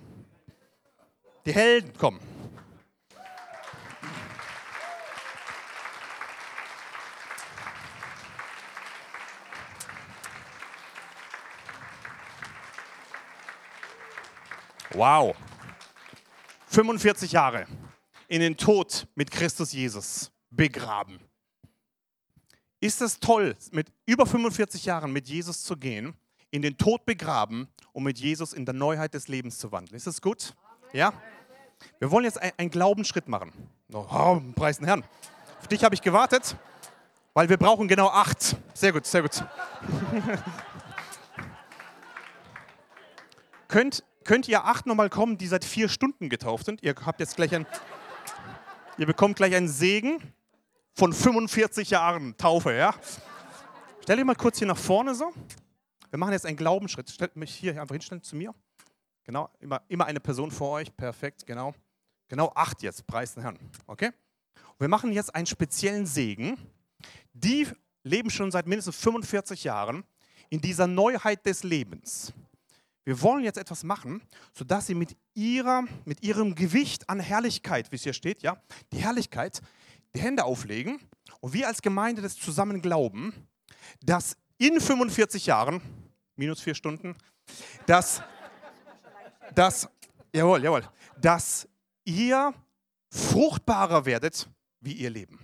[1.46, 2.35] Die Helden kommen.
[14.96, 15.36] Wow.
[16.68, 17.66] 45 Jahre
[18.28, 21.20] in den Tod mit Christus Jesus begraben.
[22.80, 26.14] Ist es toll, mit über 45 Jahren mit Jesus zu gehen,
[26.50, 29.98] in den Tod begraben und mit Jesus in der Neuheit des Lebens zu wandeln?
[29.98, 30.54] Ist das gut?
[30.94, 31.14] Ja?
[32.00, 33.52] Wir wollen jetzt einen Glaubensschritt machen.
[33.92, 35.04] Oh, preisen Herrn.
[35.60, 36.56] Auf dich habe ich gewartet,
[37.34, 38.56] weil wir brauchen genau acht.
[38.74, 39.44] Sehr gut, sehr gut.
[43.68, 46.84] könnt, könnt ihr acht nochmal kommen, die seit vier Stunden getauft sind?
[46.84, 47.66] Ihr habt jetzt gleich ein,
[48.98, 50.22] ihr bekommt gleich einen Segen
[50.94, 52.94] von 45 Jahren Taufe, ja?
[54.04, 55.32] Stell dich mal kurz hier nach vorne so.
[56.10, 57.10] Wir machen jetzt einen Glaubensschritt.
[57.10, 58.54] Stellt mich hier einfach hinstellen zu mir.
[59.24, 60.96] Genau, immer, immer eine Person vor euch.
[60.96, 61.74] Perfekt, genau.
[62.28, 63.60] Genau acht jetzt, preis den Herrn.
[63.88, 64.12] Okay?
[64.56, 66.58] Und wir machen jetzt einen speziellen Segen.
[67.34, 67.68] Die
[68.04, 70.04] leben schon seit mindestens 45 Jahren
[70.50, 72.34] in dieser Neuheit des Lebens.
[73.06, 77.96] Wir wollen jetzt etwas machen, sodass sie mit, ihrer, mit ihrem Gewicht an Herrlichkeit, wie
[77.96, 78.58] es hier steht, ja,
[78.92, 79.62] die Herrlichkeit,
[80.16, 81.00] die Hände auflegen
[81.40, 83.48] und wir als Gemeinde das zusammen glauben,
[84.04, 85.82] dass in 45 Jahren,
[86.36, 87.16] minus vier Stunden,
[87.86, 88.24] dass,
[89.54, 89.88] dass,
[90.34, 90.84] jawohl, jawohl,
[91.22, 91.68] dass
[92.06, 92.54] ihr
[93.12, 94.50] fruchtbarer werdet
[94.82, 95.40] wie ihr Leben.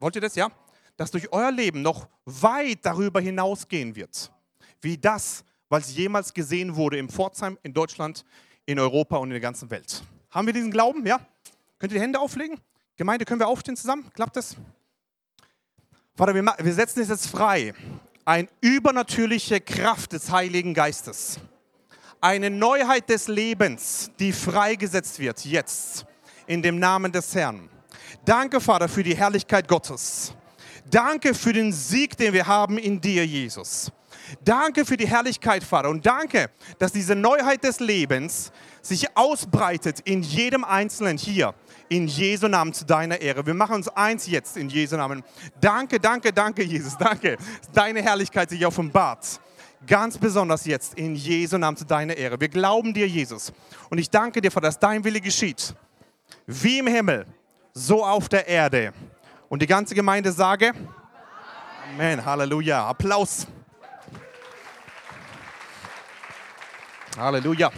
[0.00, 0.50] Wollt ihr das, ja?
[0.96, 4.32] Dass durch euer Leben noch weit darüber hinausgehen wird,
[4.80, 8.24] wie das, was jemals gesehen wurde im Pforzheim, in Deutschland,
[8.66, 10.02] in Europa und in der ganzen Welt.
[10.30, 11.18] Haben wir diesen Glauben, ja?
[11.78, 12.60] Könnt ihr die Hände auflegen?
[12.96, 14.10] Gemeinde, können wir aufstehen zusammen?
[14.12, 14.56] Klappt das?
[16.14, 17.72] Vater, wir, wir setzen es jetzt frei.
[18.26, 21.40] Eine übernatürliche Kraft des Heiligen Geistes.
[22.20, 26.04] Eine Neuheit des Lebens, die freigesetzt wird jetzt
[26.46, 27.70] in dem Namen des Herrn.
[28.24, 30.34] Danke, Vater, für die Herrlichkeit Gottes.
[30.90, 33.90] Danke für den Sieg, den wir haben in dir, Jesus.
[34.44, 35.88] Danke für die Herrlichkeit, Vater.
[35.88, 38.52] Und danke, dass diese Neuheit des Lebens
[38.82, 41.54] sich ausbreitet in jedem Einzelnen hier
[41.88, 43.44] in Jesu Namen zu deiner Ehre.
[43.44, 45.22] Wir machen uns eins jetzt in Jesu Namen.
[45.60, 46.96] Danke, danke, danke, Jesus.
[46.96, 47.36] Danke.
[47.72, 49.40] Deine Herrlichkeit sich offenbart.
[49.86, 52.40] Ganz besonders jetzt in Jesu Namen zu deiner Ehre.
[52.40, 53.52] Wir glauben dir, Jesus.
[53.88, 55.74] Und ich danke dir, dass dein Wille geschieht.
[56.46, 57.26] Wie im Himmel,
[57.72, 58.92] so auf der Erde.
[59.48, 60.72] Und die ganze Gemeinde sage,
[61.92, 62.24] Amen.
[62.24, 62.86] Halleluja.
[62.86, 63.48] Applaus.
[67.16, 67.70] Halleluja.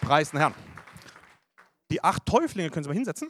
[0.00, 0.54] Preis den Herrn.
[1.90, 3.28] Die acht Täuflinge können Sie mal hinsetzen.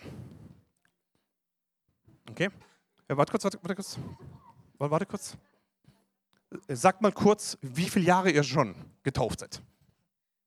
[2.31, 2.51] Okay.
[3.09, 3.99] Ja, warte kurz, warte, warte kurz.
[4.79, 5.37] Warte kurz.
[6.69, 9.63] Sagt mal kurz, wie viele Jahre ihr schon getauft seid.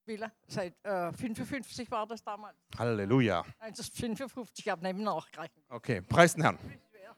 [0.06, 0.32] Viele.
[0.48, 2.58] Seit äh, 55 war das damals.
[2.78, 3.46] Halleluja.
[3.60, 5.64] Nein, das ist 55, ich habe neben nachgerechnet.
[5.70, 6.58] Okay, preis den Herrn.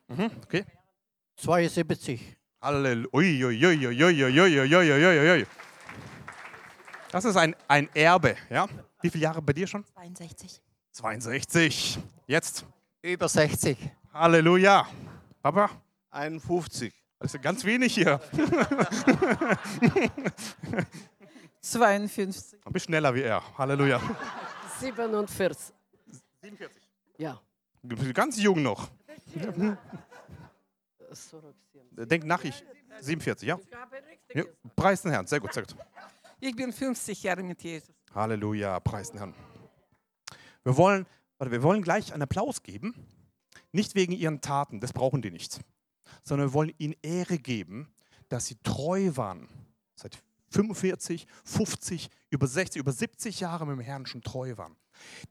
[0.07, 0.65] Mhm, okay.
[1.37, 2.37] 72.
[2.61, 3.09] Halleluja.
[7.13, 8.67] Das ist ein, ein Erbe, ja?
[8.99, 9.85] Wie viele Jahre bei dir schon?
[9.85, 10.59] 62.
[10.93, 11.99] 62.
[12.25, 12.65] Jetzt.
[13.03, 13.77] Über 60.
[14.11, 14.87] Halleluja.
[15.43, 15.69] Papa?
[16.09, 16.91] 51.
[17.19, 18.19] Das ist ganz wenig hier.
[21.61, 22.57] 52.
[22.65, 23.43] Ein bisschen schneller wie er.
[23.59, 24.01] Halleluja.
[24.79, 25.71] 47.
[26.41, 26.81] 47.
[27.19, 27.39] Ja.
[27.83, 28.89] Du bist ganz jung noch.
[31.91, 32.63] Denk nach, ich.
[33.01, 33.59] 47, ja?
[34.33, 34.45] ja
[34.75, 35.27] preis den Herrn.
[35.27, 35.75] Sehr gut, sehr gut.
[36.45, 37.95] Ich bin 50 Jahre mit Jesus.
[38.13, 38.77] Halleluja.
[38.81, 39.33] Preis den Herrn.
[40.65, 41.05] Wir wollen,
[41.37, 42.93] warte, wir wollen gleich einen Applaus geben.
[43.71, 45.61] Nicht wegen ihren Taten, das brauchen die nicht.
[46.21, 47.93] Sondern wir wollen ihnen Ehre geben,
[48.27, 49.47] dass sie treu waren.
[49.95, 54.75] Seit 45, 50, über 60, über 70 Jahre mit dem Herrn schon treu waren.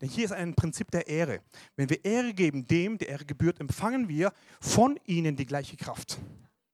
[0.00, 1.42] Denn hier ist ein Prinzip der Ehre.
[1.76, 6.18] Wenn wir Ehre geben, dem, der Ehre gebührt, empfangen wir von ihnen die gleiche Kraft.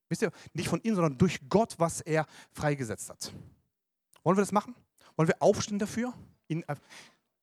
[0.08, 3.32] Wisst ihr, nicht von ihnen, sondern durch Gott, was er freigesetzt hat.
[4.22, 4.74] Wollen wir das machen?
[5.16, 6.12] Wollen wir aufstehen dafür?
[6.48, 6.64] Ihn,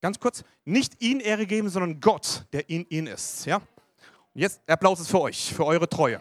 [0.01, 3.45] ganz kurz, nicht ihn Ehre geben, sondern Gott, der in ihnen ist.
[3.45, 3.57] Ja?
[3.57, 6.19] Und jetzt Applaus ist für euch, für eure Treue.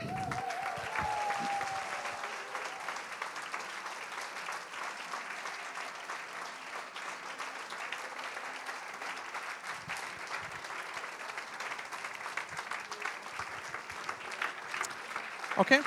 [15.56, 15.80] Okay?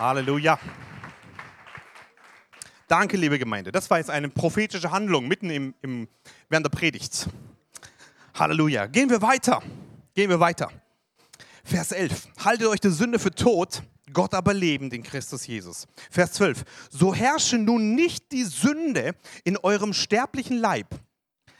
[0.00, 0.58] Halleluja.
[2.88, 3.70] Danke, liebe Gemeinde.
[3.70, 6.08] Das war jetzt eine prophetische Handlung mitten im, im,
[6.48, 7.28] während der Predigt.
[8.32, 8.86] Halleluja.
[8.86, 9.62] Gehen wir weiter.
[10.14, 10.72] Gehen wir weiter.
[11.62, 12.28] Vers 11.
[12.42, 15.86] Haltet euch der Sünde für tot, Gott aber lebend in Christus Jesus.
[16.10, 16.64] Vers 12.
[16.88, 20.98] So herrsche nun nicht die Sünde in eurem sterblichen Leib,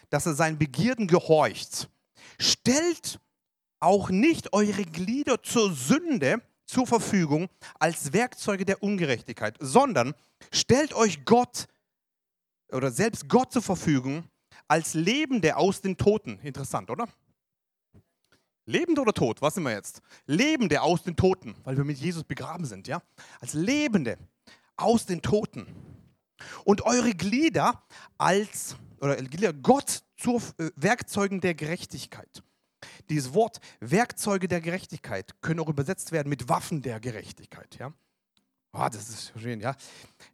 [0.08, 1.90] dass er seinen Begierden gehorcht
[2.40, 3.20] Stellt
[3.80, 10.14] auch nicht eure Glieder zur Sünde, zur Verfügung als Werkzeuge der Ungerechtigkeit, sondern
[10.52, 11.66] stellt euch Gott
[12.70, 14.24] oder selbst Gott zur Verfügung
[14.68, 16.38] als Lebende aus den Toten.
[16.40, 17.08] Interessant, oder?
[18.66, 19.42] Lebend oder tot?
[19.42, 20.00] Was sind wir jetzt?
[20.26, 23.02] Lebende aus den Toten, weil wir mit Jesus begraben sind, ja?
[23.40, 24.16] Als Lebende
[24.76, 25.66] aus den Toten.
[26.64, 27.82] Und eure Glieder
[28.16, 32.42] als, oder Glieder Gott zu äh, Werkzeugen der Gerechtigkeit.
[33.10, 37.92] Dieses Wort Werkzeuge der Gerechtigkeit können auch übersetzt werden mit Waffen der Gerechtigkeit, ja?
[38.72, 39.74] Oh, das ist schön, ja?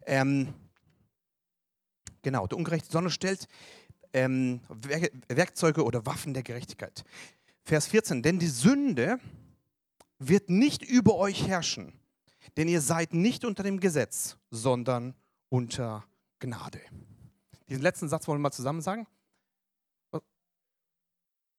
[0.05, 0.53] Ähm,
[2.23, 3.49] genau, der ungerechte Sonne stellt
[4.12, 4.61] ähm,
[5.29, 7.05] Werkzeuge oder Waffen der Gerechtigkeit.
[7.65, 9.19] Vers 14, denn die Sünde
[10.19, 11.93] wird nicht über euch herrschen,
[12.57, 15.15] denn ihr seid nicht unter dem Gesetz, sondern
[15.49, 16.05] unter
[16.39, 16.81] Gnade.
[17.69, 19.07] Diesen letzten Satz wollen wir mal zusammen sagen.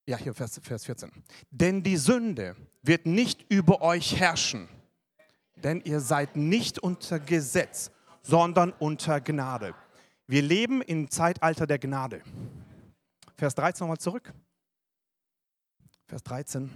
[0.08, 1.12] Ja, hier Vers, Vers 14.
[1.52, 4.70] Denn die Sünde wird nicht über euch herrschen,
[5.56, 7.92] denn ihr seid nicht unter Gesetz,
[8.22, 9.76] sondern unter Gnade.
[10.26, 12.22] Wir leben im Zeitalter der Gnade.
[13.36, 14.34] Vers 13 nochmal zurück.
[16.08, 16.72] Vers 13.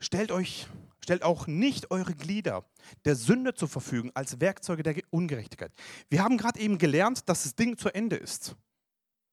[0.00, 0.66] Stellt euch,
[1.00, 2.64] stellt auch nicht eure Glieder
[3.04, 5.72] der Sünde zur Verfügung als Werkzeuge der Ungerechtigkeit.
[6.08, 8.56] Wir haben gerade eben gelernt, dass das Ding zu Ende ist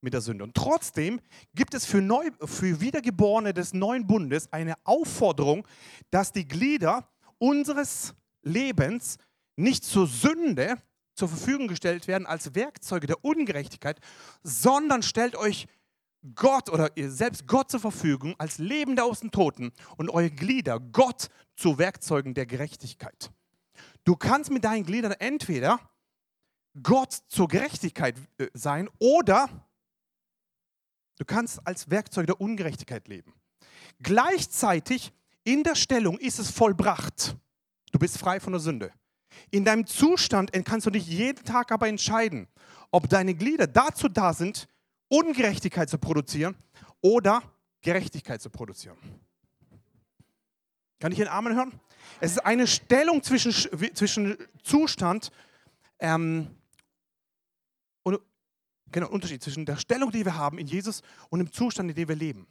[0.04, 0.44] mit der Sünde.
[0.44, 1.20] Und trotzdem
[1.56, 5.66] gibt es für, Neu, für Wiedergeborene des neuen Bundes eine Aufforderung,
[6.12, 7.08] dass die Glieder
[7.40, 8.14] unseres
[8.44, 9.18] Lebens
[9.56, 10.78] nicht zur Sünde
[11.16, 14.00] zur Verfügung gestellt werden als Werkzeuge der Ungerechtigkeit,
[14.42, 15.68] sondern stellt euch
[16.36, 20.80] Gott oder ihr selbst Gott zur Verfügung als Lebende aus den Toten und eure Glieder
[20.80, 23.32] Gott zu Werkzeugen der Gerechtigkeit.
[24.06, 25.80] Du kannst mit deinen Gliedern entweder
[26.82, 29.50] Gott zur Gerechtigkeit äh, sein oder
[31.18, 33.34] du kannst als Werkzeug der Ungerechtigkeit leben.
[34.02, 37.36] Gleichzeitig in der Stellung ist es vollbracht.
[37.92, 38.92] Du bist frei von der Sünde.
[39.52, 42.48] In deinem Zustand kannst du dich jeden Tag aber entscheiden,
[42.92, 44.68] ob deine Glieder dazu da sind,
[45.10, 46.56] Ungerechtigkeit zu produzieren
[47.02, 47.42] oder
[47.82, 48.98] Gerechtigkeit zu produzieren.
[51.00, 51.80] Kann ich den Amen hören?
[52.20, 53.52] Es ist eine Stellung zwischen,
[53.94, 55.32] zwischen Zustand
[56.00, 56.48] ähm,
[58.94, 62.08] genau, Unterschied zwischen der Stellung, die wir haben in Jesus und dem Zustand, in dem
[62.08, 62.48] wir leben.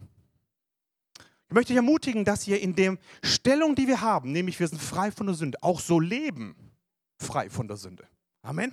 [1.49, 4.81] Ich möchte dich ermutigen, dass ihr in der Stellung, die wir haben, nämlich wir sind
[4.81, 6.55] frei von der Sünde, auch so leben,
[7.19, 8.07] frei von der Sünde.
[8.43, 8.73] Amen.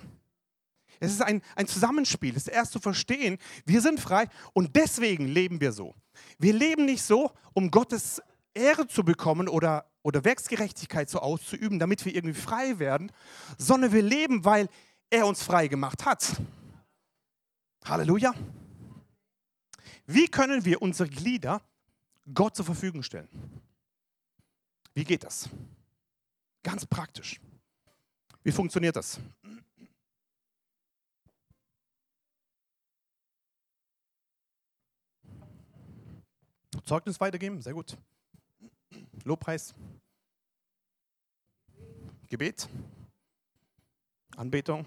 [0.98, 2.36] Es ist ein, ein Zusammenspiel.
[2.36, 5.94] Es ist erst zu verstehen, wir sind frei und deswegen leben wir so.
[6.38, 8.20] Wir leben nicht so, um Gottes
[8.54, 13.12] Ehre zu bekommen oder, oder Werksgerechtigkeit so auszuüben, damit wir irgendwie frei werden,
[13.56, 14.68] sondern wir leben, weil
[15.08, 16.40] er uns frei gemacht hat.
[17.84, 18.34] Halleluja.
[20.06, 21.62] Wie können wir unsere Glieder
[22.32, 23.28] Gott zur Verfügung stellen?
[24.94, 25.48] Wie geht das?
[26.62, 27.40] Ganz praktisch.
[28.42, 29.20] Wie funktioniert das?
[36.84, 37.96] Zeugnis weitergeben, sehr gut.
[39.24, 39.74] Lobpreis.
[42.28, 42.68] Gebet.
[44.36, 44.84] Anbetung.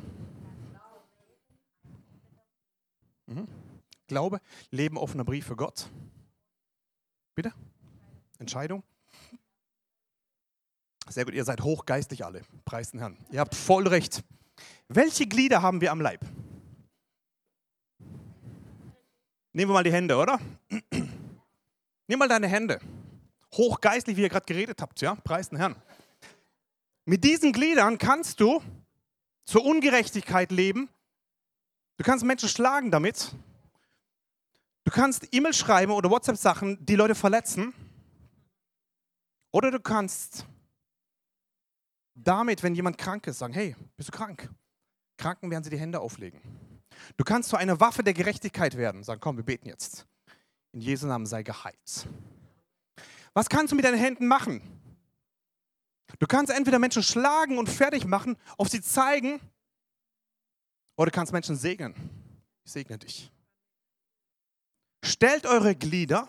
[3.33, 3.47] Mhm.
[4.07, 5.89] Glaube, Leben offener Brief für Gott.
[7.35, 7.53] Bitte?
[8.39, 8.83] Entscheidung.
[11.09, 12.43] Sehr gut, ihr seid hochgeistig alle.
[12.65, 13.17] Preis den Herrn.
[13.31, 14.23] Ihr habt voll recht.
[14.87, 16.21] Welche Glieder haben wir am Leib?
[19.51, 20.39] Nehmen wir mal die Hände, oder?
[22.07, 22.79] Nimm mal deine Hände.
[23.53, 25.15] Hochgeistlich, wie ihr gerade geredet habt, ja?
[25.15, 25.75] Preis den Herrn.
[27.05, 28.61] Mit diesen Gliedern kannst du
[29.45, 30.89] zur Ungerechtigkeit leben.
[31.97, 33.33] Du kannst Menschen schlagen damit.
[34.83, 37.73] Du kannst E-Mail schreiben oder WhatsApp-Sachen, die Leute verletzen.
[39.51, 40.45] Oder du kannst
[42.15, 44.49] damit, wenn jemand krank ist, sagen, hey, bist du krank?
[45.17, 46.41] Kranken werden sie die Hände auflegen.
[47.17, 49.03] Du kannst zu einer Waffe der Gerechtigkeit werden.
[49.03, 50.05] Sagen, komm, wir beten jetzt.
[50.71, 52.07] In Jesu Namen sei geheilt.
[53.33, 54.61] Was kannst du mit deinen Händen machen?
[56.19, 59.39] Du kannst entweder Menschen schlagen und fertig machen, auf sie zeigen,
[60.95, 61.93] oder du kannst Menschen segnen.
[62.63, 63.31] Ich segne dich.
[65.03, 66.27] Stellt eure Glieder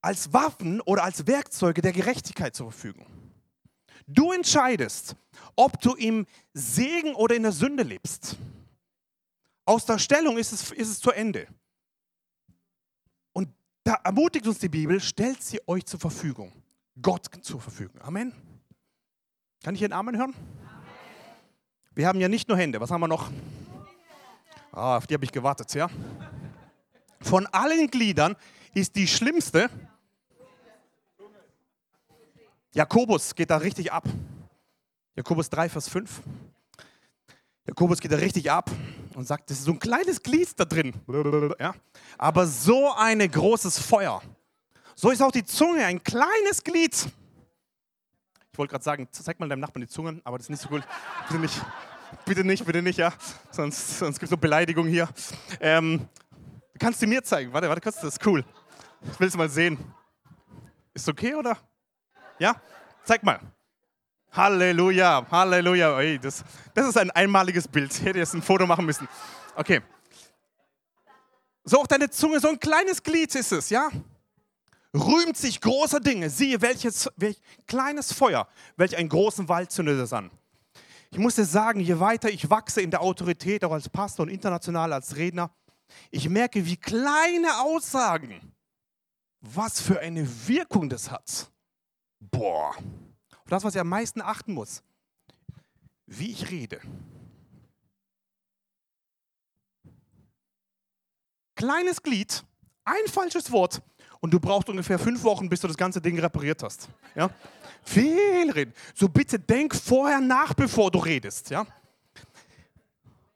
[0.00, 3.06] als Waffen oder als Werkzeuge der Gerechtigkeit zur Verfügung.
[4.06, 5.16] Du entscheidest,
[5.56, 8.36] ob du im Segen oder in der Sünde lebst.
[9.64, 11.48] Aus der Stellung ist es, ist es zu Ende.
[13.84, 16.50] Da ermutigt uns die Bibel, stellt sie euch zur Verfügung.
[17.00, 18.00] Gott zur Verfügung.
[18.00, 18.32] Amen.
[19.62, 20.34] Kann ich einen Amen hören?
[21.94, 22.80] Wir haben ja nicht nur Hände.
[22.80, 23.30] Was haben wir noch?
[24.72, 25.88] Ah, auf die habe ich gewartet, ja.
[27.20, 28.36] Von allen Gliedern
[28.74, 29.70] ist die schlimmste
[32.74, 34.04] Jakobus geht da richtig ab.
[35.14, 36.22] Jakobus 3, Vers 5.
[37.68, 38.68] Jakobus geht da richtig ab
[39.14, 40.92] und sagt, das ist so ein kleines Glied da drin.
[41.60, 41.72] Ja?
[42.18, 44.20] Aber so ein großes Feuer.
[44.96, 47.06] So ist auch die Zunge, ein kleines Glied.
[48.54, 50.68] Ich wollte gerade sagen, zeig mal deinem Nachbarn die Zunge, aber das ist nicht so
[50.68, 50.84] gut.
[51.26, 51.60] Bitte nicht,
[52.24, 53.12] bitte nicht, bitte nicht, ja.
[53.50, 55.08] Sonst, sonst gibt es so Beleidigung hier.
[55.58, 56.08] Ähm,
[56.78, 57.52] kannst du mir zeigen?
[57.52, 58.44] Warte, warte kurz, das ist cool.
[59.10, 59.76] Ich will es mal sehen.
[60.92, 61.58] Ist okay, oder?
[62.38, 62.54] Ja?
[63.02, 63.40] Zeig mal.
[64.30, 65.98] Halleluja, Halleluja.
[65.98, 68.04] Ey, das, das ist ein einmaliges Bild.
[68.04, 69.08] Hätte jetzt ein Foto machen müssen.
[69.56, 69.82] Okay.
[71.64, 73.88] So auch deine Zunge, so ein kleines Glied ist es, ja?
[74.94, 76.30] Rühmt sich großer Dinge.
[76.30, 80.30] Siehe, welches, welch kleines Feuer, welch einen großen Wald zündet es an.
[81.10, 84.30] Ich muss dir sagen, je weiter ich wachse in der Autorität, auch als Pastor und
[84.30, 85.50] international als Redner,
[86.10, 88.52] ich merke, wie kleine Aussagen,
[89.40, 91.50] was für eine Wirkung das hat.
[92.20, 92.74] Boah.
[92.76, 94.82] Und das, was ich am meisten achten muss,
[96.06, 96.80] wie ich rede.
[101.56, 102.44] Kleines Glied,
[102.84, 103.82] ein falsches Wort
[104.24, 106.88] und du brauchst ungefähr fünf Wochen, bis du das ganze Ding repariert hast.
[107.14, 107.28] Ja?
[107.82, 108.72] Viel reden.
[108.94, 111.50] So bitte denk vorher nach, bevor du redest.
[111.50, 111.66] Ja?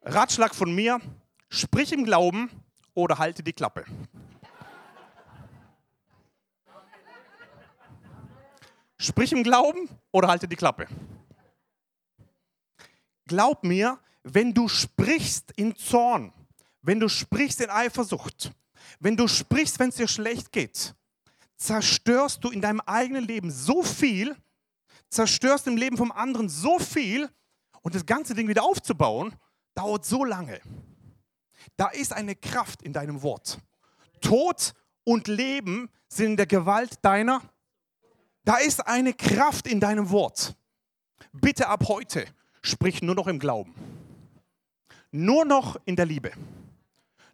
[0.01, 0.99] Ratschlag von mir,
[1.47, 2.49] sprich im Glauben
[2.95, 3.85] oder halte die Klappe.
[8.97, 10.87] Sprich im Glauben oder halte die Klappe.
[13.27, 16.33] Glaub mir, wenn du sprichst in Zorn,
[16.81, 18.51] wenn du sprichst in Eifersucht,
[18.99, 20.93] wenn du sprichst, wenn es dir schlecht geht,
[21.57, 24.35] zerstörst du in deinem eigenen Leben so viel,
[25.09, 27.29] zerstörst im Leben vom anderen so viel
[27.81, 29.35] und das ganze Ding wieder aufzubauen,
[29.75, 30.61] dauert so lange.
[31.77, 33.59] Da ist eine Kraft in deinem Wort.
[34.21, 34.73] Tod
[35.03, 37.41] und Leben sind in der Gewalt deiner
[38.49, 40.55] da ist eine Kraft in deinem Wort.
[41.33, 42.25] Bitte ab heute
[42.63, 43.75] sprich nur noch im Glauben.
[45.11, 46.31] Nur noch in der Liebe.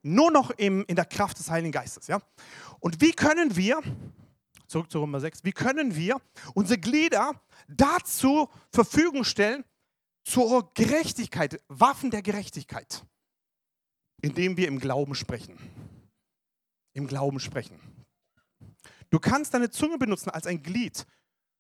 [0.08, 2.06] Nur noch im, in der Kraft des Heiligen Geistes.
[2.06, 2.22] Ja?
[2.80, 3.82] Und wie können wir,
[4.68, 6.22] zurück zu Nummer 6, wie können wir
[6.54, 7.32] unsere Glieder
[7.68, 9.64] dazu Verfügung stellen,
[10.24, 13.04] zur Gerechtigkeit, Waffen der Gerechtigkeit,
[14.22, 15.58] indem wir im Glauben sprechen.
[16.94, 17.80] Im Glauben sprechen.
[19.10, 21.08] Du kannst deine Zunge benutzen als ein Glied,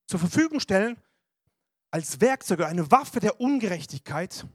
[0.06, 1.02] zur Verfügung stellen
[1.90, 4.46] als Werkzeug, eine Waffe der Ungerechtigkeit.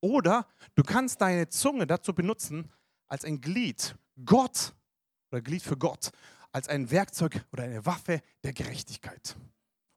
[0.00, 2.72] Oder du kannst deine Zunge dazu benutzen
[3.08, 3.94] als ein Glied,
[4.24, 4.74] Gott
[5.30, 6.10] oder Glied für Gott,
[6.52, 9.36] als ein Werkzeug oder eine Waffe der Gerechtigkeit.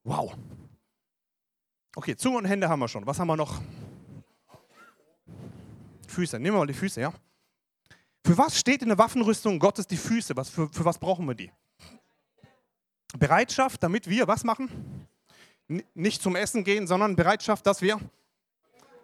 [0.04, 0.36] Wow.
[1.95, 3.06] Okay, Zunge und Hände haben wir schon.
[3.06, 3.62] Was haben wir noch?
[6.08, 6.39] Füße.
[6.39, 7.13] Nehmen wir mal die Füße, ja?
[8.26, 10.36] Für was steht in der Waffenrüstung Gottes die Füße?
[10.36, 11.52] Was, für, für was brauchen wir die?
[13.17, 15.08] Bereitschaft, damit wir was machen?
[15.93, 18.00] nicht zum Essen gehen, sondern Bereitschaft, dass wir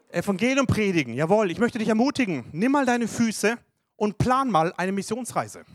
[0.10, 1.13] Evangelium predigen.
[1.13, 3.58] Jawohl, ich möchte dich ermutigen, nimm mal deine Füße
[3.97, 5.65] und plan mal eine Missionsreise.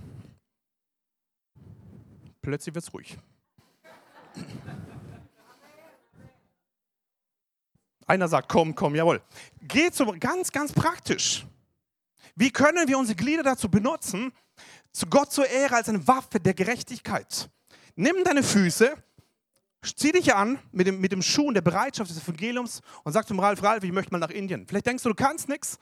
[2.40, 3.18] Plötzlich wird es ruhig.
[8.06, 9.22] Einer sagt, komm, komm, jawohl.
[9.60, 11.46] Geht so ganz, ganz praktisch.
[12.34, 14.32] Wie können wir unsere Glieder dazu benutzen,
[14.92, 17.48] zu Gott zur Ehre als eine Waffe der Gerechtigkeit?
[17.94, 18.94] Nimm deine Füße,
[19.96, 23.26] zieh dich an mit dem, mit dem Schuh und der Bereitschaft des Evangeliums und sag
[23.26, 24.66] zum Ralf, Ralf, ich möchte mal nach Indien.
[24.66, 25.78] Vielleicht denkst du, du kannst nichts,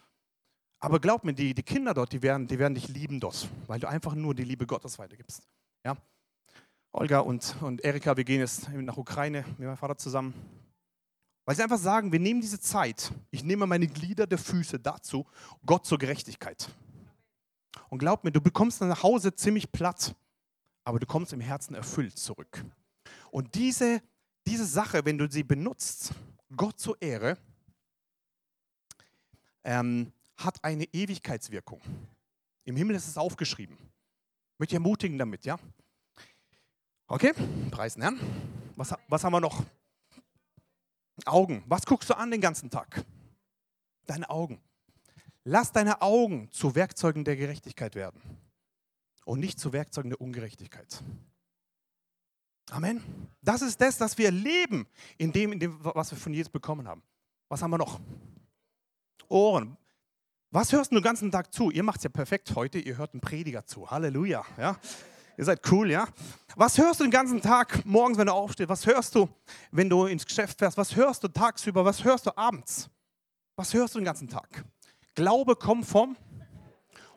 [0.80, 3.78] aber glaub mir, die, die Kinder dort, die werden, die werden dich lieben dort, weil
[3.78, 5.46] du einfach nur die Liebe Gottes weitergibst.
[5.84, 5.96] Ja?
[6.92, 10.34] Olga und, und Erika, wir gehen jetzt nach Ukraine mit meinem Vater zusammen.
[11.44, 15.26] Weil sie einfach sagen, wir nehmen diese Zeit, ich nehme meine Glieder der Füße dazu,
[15.64, 16.70] Gott zur Gerechtigkeit.
[17.88, 20.14] Und glaub mir, du bekommst nach Hause ziemlich platt
[20.84, 22.64] aber du kommst im Herzen erfüllt zurück.
[23.30, 24.02] Und diese,
[24.46, 26.12] diese Sache, wenn du sie benutzt,
[26.56, 27.38] Gott zur Ehre,
[29.62, 30.12] ähm,
[30.44, 31.80] hat eine Ewigkeitswirkung.
[32.64, 33.76] Im Himmel ist es aufgeschrieben.
[34.54, 35.58] Ich möchte ermutigen damit, ja?
[37.06, 37.32] Okay,
[37.70, 38.20] preisen Herrn.
[38.76, 39.64] Was, was haben wir noch?
[41.24, 41.64] Augen.
[41.66, 43.04] Was guckst du an den ganzen Tag?
[44.06, 44.60] Deine Augen.
[45.44, 48.20] Lass deine Augen zu Werkzeugen der Gerechtigkeit werden
[49.24, 51.02] und nicht zu Werkzeugen der Ungerechtigkeit.
[52.70, 53.02] Amen.
[53.42, 54.86] Das ist das, was wir leben,
[55.18, 57.02] in dem, in dem, was wir von Jesus bekommen haben.
[57.48, 58.00] Was haben wir noch?
[59.28, 59.76] Ohren.
[60.52, 61.70] Was hörst du den ganzen Tag zu?
[61.70, 63.88] Ihr macht es ja perfekt heute, ihr hört einen Prediger zu.
[63.88, 64.44] Halleluja.
[64.58, 64.76] Ja?
[65.38, 66.08] Ihr seid cool, ja?
[66.56, 68.68] Was hörst du den ganzen Tag morgens, wenn du aufstehst?
[68.68, 69.28] Was hörst du,
[69.70, 70.76] wenn du ins Geschäft fährst?
[70.76, 71.84] Was hörst du tagsüber?
[71.84, 72.90] Was hörst du abends?
[73.54, 74.64] Was hörst du den ganzen Tag?
[75.14, 76.16] Glaube kommt vom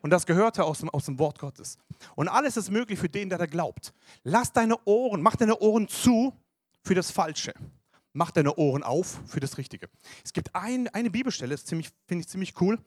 [0.01, 1.79] und das gehörte aus dem, aus dem Wort Gottes.
[2.15, 3.95] Und alles ist möglich für den, der da glaubt.
[4.23, 6.34] Lass deine Ohren, mach deine Ohren zu
[6.84, 7.55] für das Falsche.
[8.15, 9.89] Mach deine Ohren auf für das Richtige.
[10.23, 12.77] Es gibt ein, eine Bibelstelle, finde ich ziemlich cool.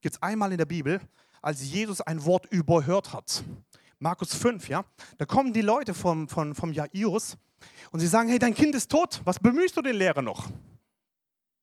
[0.00, 1.00] Gibt es einmal in der Bibel,
[1.42, 3.42] als Jesus ein Wort überhört hat.
[3.98, 4.84] Markus 5, ja.
[5.16, 7.36] Da kommen die Leute vom, vom, vom Jairus
[7.90, 9.20] und sie sagen: Hey, dein Kind ist tot.
[9.24, 10.48] Was bemühst du den Lehrer noch?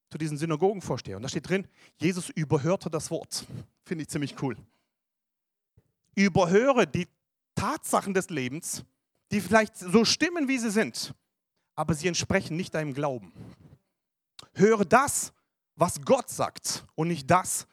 [0.09, 1.17] Zu diesen Synagogenvorsteher.
[1.17, 1.67] Und da steht drin:
[1.97, 3.45] Jesus überhörte das Wort.
[3.84, 4.57] Finde ich ziemlich cool.
[6.15, 7.07] Überhöre die
[7.55, 8.84] Tatsachen des Lebens,
[9.32, 11.13] die vielleicht so stimmen, wie sie sind
[11.76, 13.32] aber sie entsprechen nicht deinem Glauben.
[14.53, 15.34] Höre das,
[15.76, 17.67] was Gott sagt und nicht das,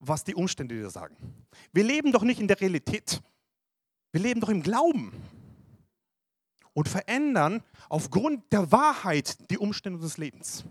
[0.00, 1.16] was die Umstände dir sagen.
[1.72, 3.20] Wir leben doch nicht in der Realität.
[4.12, 5.12] Wir leben doch im Glauben
[6.72, 10.64] und verändern aufgrund der Wahrheit die Umstände des Lebens.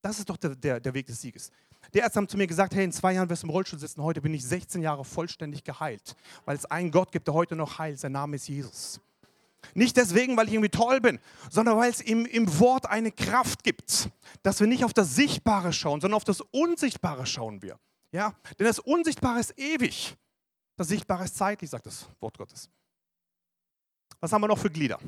[0.00, 1.50] Das ist doch der, der, der Weg des Sieges.
[1.92, 4.02] Der Ärzte haben zu mir gesagt, hey, in zwei Jahren wirst du im Rollstuhl sitzen,
[4.02, 7.78] heute bin ich 16 Jahre vollständig geheilt, weil es einen Gott gibt, der heute noch
[7.78, 9.00] heilt, sein Name ist Jesus.
[9.74, 11.18] Nicht deswegen, weil ich irgendwie toll bin,
[11.50, 14.10] sondern weil es im, im Wort eine Kraft gibt,
[14.42, 17.78] dass wir nicht auf das Sichtbare schauen, sondern auf das Unsichtbare schauen wir.
[18.14, 18.34] Ja?
[18.60, 20.16] Denn das Unsichtbare ist ewig.
[20.76, 22.70] Das Sichtbare ist zeitlich, sagt das Wort Gottes.
[24.20, 25.00] Was haben wir noch für Glieder?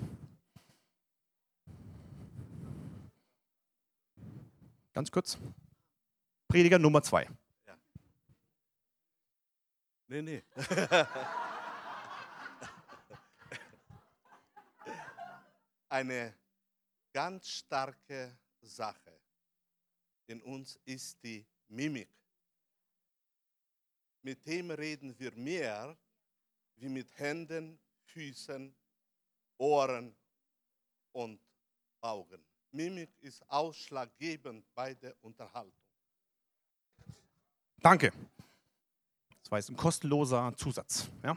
[4.92, 5.38] Ganz kurz.
[6.48, 7.28] Prediger Nummer zwei.
[7.66, 7.78] Ja.
[10.08, 10.42] Nee, nee.
[15.88, 16.34] eine
[17.12, 19.16] ganz starke Sache
[20.26, 22.08] in uns ist die Mimik.
[24.26, 25.96] Mit dem reden wir mehr
[26.74, 28.74] wie mit Händen, Füßen,
[29.56, 30.16] Ohren
[31.12, 31.40] und
[32.00, 32.44] Augen.
[32.72, 35.78] Mimik ist ausschlaggebend bei der Unterhaltung.
[37.78, 38.12] Danke.
[39.44, 41.08] Das war jetzt ein kostenloser Zusatz.
[41.22, 41.36] Ja?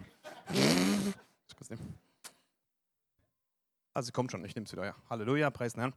[3.93, 4.85] Also kommt schon, ich nehme es wieder.
[4.85, 4.95] Ja.
[5.07, 5.93] Halleluja, preisen Herrn.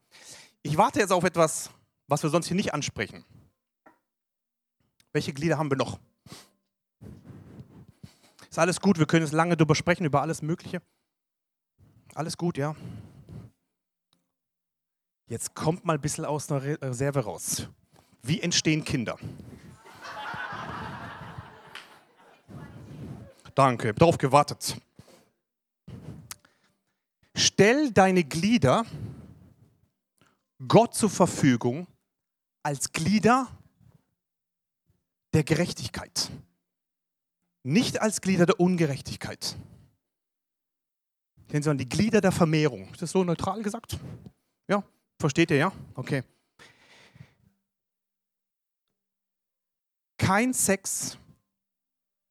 [0.61, 1.71] Ich warte jetzt auf etwas,
[2.07, 3.25] was wir sonst hier nicht ansprechen.
[5.15, 5.99] Welche Glieder haben wir noch?
[8.53, 10.83] Ist alles gut, wir können jetzt lange darüber sprechen, über alles Mögliche.
[12.15, 12.77] Alles gut, ja.
[15.27, 17.67] Jetzt kommt mal ein bisschen aus der Reserve raus.
[18.21, 19.17] Wie entstehen Kinder?
[23.55, 24.77] Danke, darauf gewartet.
[27.35, 28.85] Stell deine Glieder
[30.69, 31.87] Gott zur Verfügung
[32.63, 33.49] als Glieder
[35.33, 36.31] der Gerechtigkeit,
[37.63, 39.57] nicht als Glieder der Ungerechtigkeit.
[41.51, 42.91] sondern die Glieder der Vermehrung.
[42.93, 43.99] Ist das so neutral gesagt?
[44.69, 44.83] Ja,
[45.19, 45.73] versteht ihr, ja?
[45.95, 46.23] Okay.
[50.17, 51.19] Kein Sex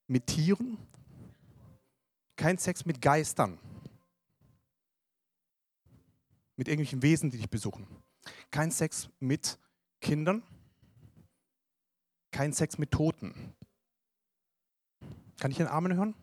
[0.07, 0.77] mit Tieren,
[2.35, 3.59] kein Sex mit Geistern
[6.61, 7.87] mit irgendwelchen Wesen, die dich besuchen.
[8.51, 9.57] Kein Sex mit
[9.99, 10.43] Kindern,
[12.31, 13.55] kein Sex mit Toten.
[15.41, 16.13] Kann ich einen Amen hören?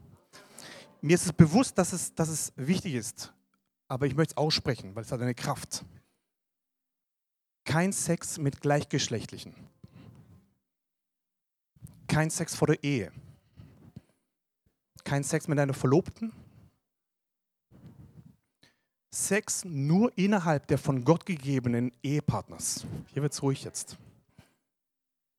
[1.00, 3.32] Mir ist es bewusst, dass es, dass es wichtig ist,
[3.88, 5.84] aber ich möchte es aussprechen, weil es hat eine Kraft.
[7.64, 9.54] Kein Sex mit Gleichgeschlechtlichen.
[12.06, 13.10] Kein Sex vor der Ehe.
[15.02, 16.32] Kein Sex mit einer Verlobten,
[19.10, 22.86] Sex nur innerhalb der von Gott gegebenen Ehepartners.
[23.12, 23.98] Hier wird es ruhig jetzt.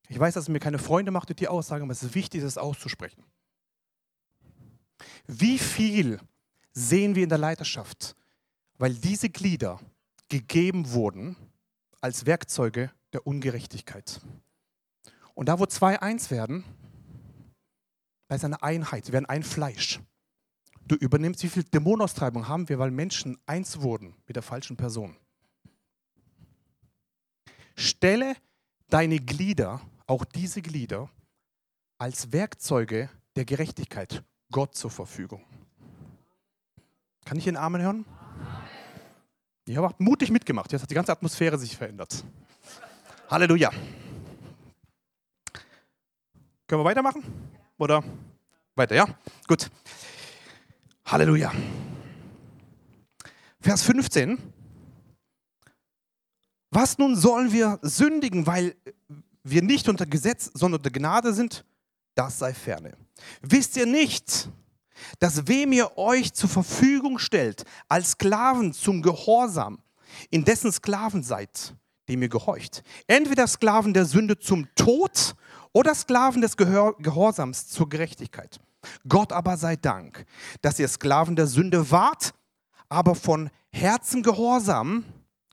[0.08, 2.42] Ich weiß, dass es mir keine Freunde macht durch die Aussage, aber es ist wichtig,
[2.42, 3.24] das auszusprechen.
[5.26, 6.20] Wie viel
[6.72, 8.14] sehen wir in der Leiterschaft,
[8.78, 9.80] weil diese Glieder
[10.28, 11.36] gegeben wurden
[12.00, 14.20] als Werkzeuge der Ungerechtigkeit.
[15.34, 16.64] Und da, wo zwei eins werden,
[18.28, 20.00] da ist eine Einheit, sie werden ein Fleisch.
[20.86, 25.16] Du übernimmst, wie viel Dämonenaustreibung haben wir, weil Menschen eins wurden mit der falschen Person.
[27.76, 28.36] Stelle
[28.88, 31.10] deine Glieder, auch diese Glieder,
[31.98, 35.44] als Werkzeuge der Gerechtigkeit Gott zur Verfügung.
[37.24, 38.04] Kann ich den Amen hören?
[39.66, 40.72] Ich habe mutig mitgemacht.
[40.72, 42.24] Jetzt hat die ganze Atmosphäre sich verändert.
[43.30, 43.70] Halleluja.
[46.66, 47.22] Können wir weitermachen?
[47.78, 48.02] Oder
[48.74, 49.06] weiter, ja?
[49.46, 49.70] Gut.
[51.04, 51.52] Halleluja.
[53.60, 54.38] Vers 15.
[56.70, 58.74] Was nun sollen wir sündigen, weil
[59.42, 61.64] wir nicht unter Gesetz, sondern unter Gnade sind?
[62.14, 62.96] Das sei ferne.
[63.42, 64.48] Wisst ihr nicht,
[65.18, 69.78] dass wem ihr euch zur Verfügung stellt als Sklaven zum Gehorsam,
[70.30, 71.74] in dessen Sklaven seid,
[72.08, 75.34] dem ihr gehorcht, entweder Sklaven der Sünde zum Tod
[75.72, 78.60] oder Sklaven des Gehorsams zur Gerechtigkeit.
[79.08, 80.24] Gott aber sei Dank,
[80.62, 82.34] dass ihr Sklaven der Sünde wart,
[82.88, 85.04] aber von Herzen gehorsam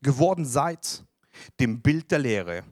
[0.01, 1.03] geworden seid,
[1.60, 2.64] dem Bild der Lehre,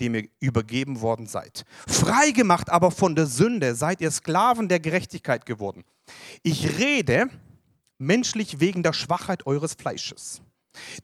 [0.00, 1.64] dem ihr übergeben worden seid.
[1.86, 5.84] Freigemacht aber von der Sünde seid ihr Sklaven der Gerechtigkeit geworden.
[6.42, 7.28] Ich rede
[7.98, 10.42] menschlich wegen der Schwachheit eures Fleisches.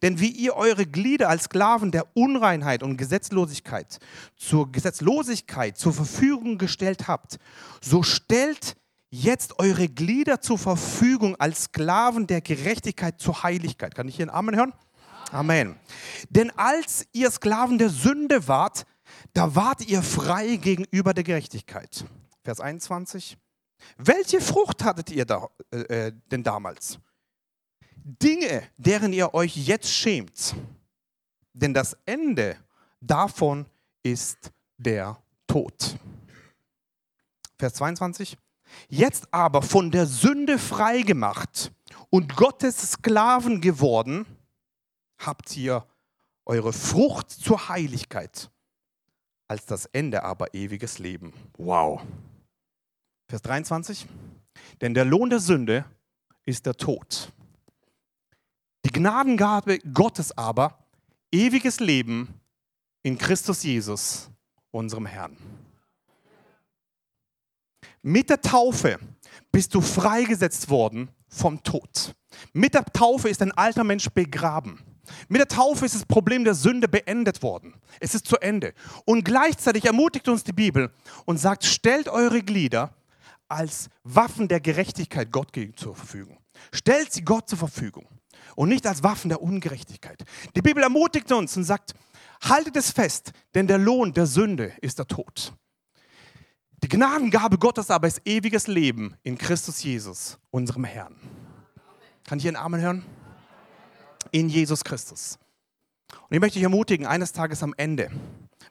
[0.03, 3.99] Denn wie ihr eure Glieder als Sklaven der Unreinheit und Gesetzlosigkeit
[4.37, 7.39] zur Gesetzlosigkeit zur Verfügung gestellt habt,
[7.83, 8.76] so stellt
[9.11, 13.95] jetzt eure Glieder zur Verfügung als Sklaven der Gerechtigkeit zur Heiligkeit.
[13.95, 14.72] Kann ich hier einen Amen hören?
[15.31, 15.79] Amen.
[16.31, 18.87] Denn als ihr Sklaven der Sünde wart,
[19.35, 22.05] da wart ihr frei gegenüber der Gerechtigkeit.
[22.45, 23.37] Vers 21.
[23.97, 26.99] Welche Frucht hattet ihr da, äh, äh, denn damals?
[27.97, 30.55] Dinge, deren ihr euch jetzt schämt.
[31.53, 32.57] Denn das Ende
[33.01, 33.66] davon
[34.03, 35.97] ist der Tod.
[37.59, 38.39] Vers 22.
[38.89, 41.72] Jetzt aber von der Sünde freigemacht
[42.11, 44.26] und Gottes Sklaven geworden,
[45.19, 45.87] habt ihr
[46.47, 48.51] eure Frucht zur Heiligkeit,
[49.49, 51.33] als das Ende aber ewiges Leben.
[51.57, 52.01] Wow.
[53.29, 54.07] Vers 23.
[54.81, 55.85] Denn der Lohn der Sünde
[56.45, 57.33] ist der Tod.
[58.85, 60.79] Die Gnadengabe Gottes aber,
[61.31, 62.41] ewiges Leben
[63.03, 64.31] in Christus Jesus,
[64.71, 65.37] unserem Herrn.
[68.03, 68.99] Mit der Taufe
[69.53, 72.14] bist du freigesetzt worden vom Tod.
[72.53, 74.81] Mit der Taufe ist ein alter Mensch begraben.
[75.29, 77.75] Mit der Taufe ist das Problem der Sünde beendet worden.
[78.01, 78.75] Es ist zu Ende.
[79.05, 80.93] Und gleichzeitig ermutigt uns die Bibel
[81.25, 82.95] und sagt, stellt eure Glieder
[83.49, 86.39] als Waffen der Gerechtigkeit Gott zur Verfügung.
[86.73, 88.07] Stellt sie Gott zur Verfügung
[88.57, 90.25] und nicht als Waffen der Ungerechtigkeit.
[90.55, 91.95] Die Bibel ermutigt uns und sagt,
[92.43, 95.53] haltet es fest, denn der Lohn der Sünde ist der Tod.
[96.83, 101.17] Die Gnadengabe Gottes aber ist ewiges Leben in Christus Jesus, unserem Herrn.
[102.25, 103.18] Kann ich einen Amen hören?
[104.33, 105.39] In Jesus Christus.
[106.11, 108.11] Und ich möchte dich ermutigen, eines Tages am Ende,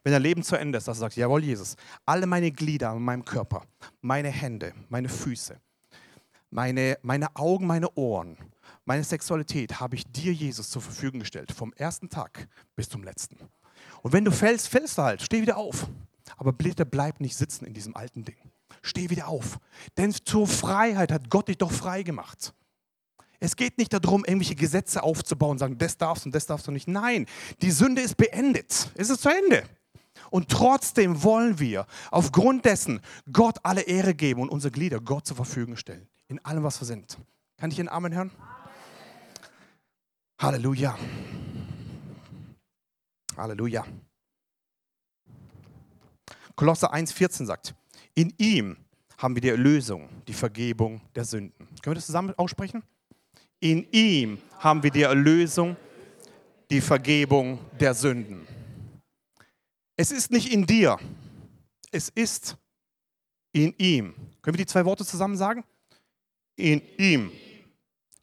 [0.03, 3.03] wenn dein Leben zu Ende ist, dass du sagst, jawohl, Jesus, alle meine Glieder in
[3.03, 3.63] meinem Körper,
[4.01, 5.59] meine Hände, meine Füße,
[6.49, 8.37] meine, meine Augen, meine Ohren,
[8.85, 13.37] meine Sexualität habe ich dir, Jesus, zur Verfügung gestellt, vom ersten Tag bis zum letzten.
[14.01, 15.87] Und wenn du fällst, fällst du halt, steh wieder auf.
[16.37, 18.37] Aber bitte bleib nicht sitzen in diesem alten Ding.
[18.81, 19.59] Steh wieder auf.
[19.97, 22.53] Denn zur Freiheit hat Gott dich doch frei gemacht.
[23.39, 26.71] Es geht nicht darum, irgendwelche Gesetze aufzubauen und sagen, das darfst und das darfst du
[26.71, 26.87] nicht.
[26.87, 27.27] Nein,
[27.61, 28.89] die Sünde ist beendet.
[28.95, 29.63] Es ist zu Ende.
[30.31, 32.99] Und trotzdem wollen wir aufgrund dessen
[33.31, 36.07] Gott alle Ehre geben und unsere Glieder Gott zur Verfügung stellen.
[36.27, 37.17] In allem, was wir sind.
[37.57, 38.31] Kann ich einen Amen hören?
[40.39, 40.97] Halleluja.
[43.35, 43.85] Halleluja.
[46.55, 47.75] Kolosser 1,14 sagt,
[48.15, 48.77] in ihm
[49.19, 51.67] haben wir die Erlösung, die Vergebung der Sünden.
[51.81, 52.83] Können wir das zusammen aussprechen?
[53.59, 55.75] In ihm haben wir die Erlösung,
[56.69, 58.47] die Vergebung der Sünden.
[59.95, 60.97] Es ist nicht in dir,
[61.91, 62.55] es ist
[63.51, 64.13] in ihm.
[64.41, 65.63] Können wir die zwei Worte zusammen sagen?
[66.55, 67.31] In ihm.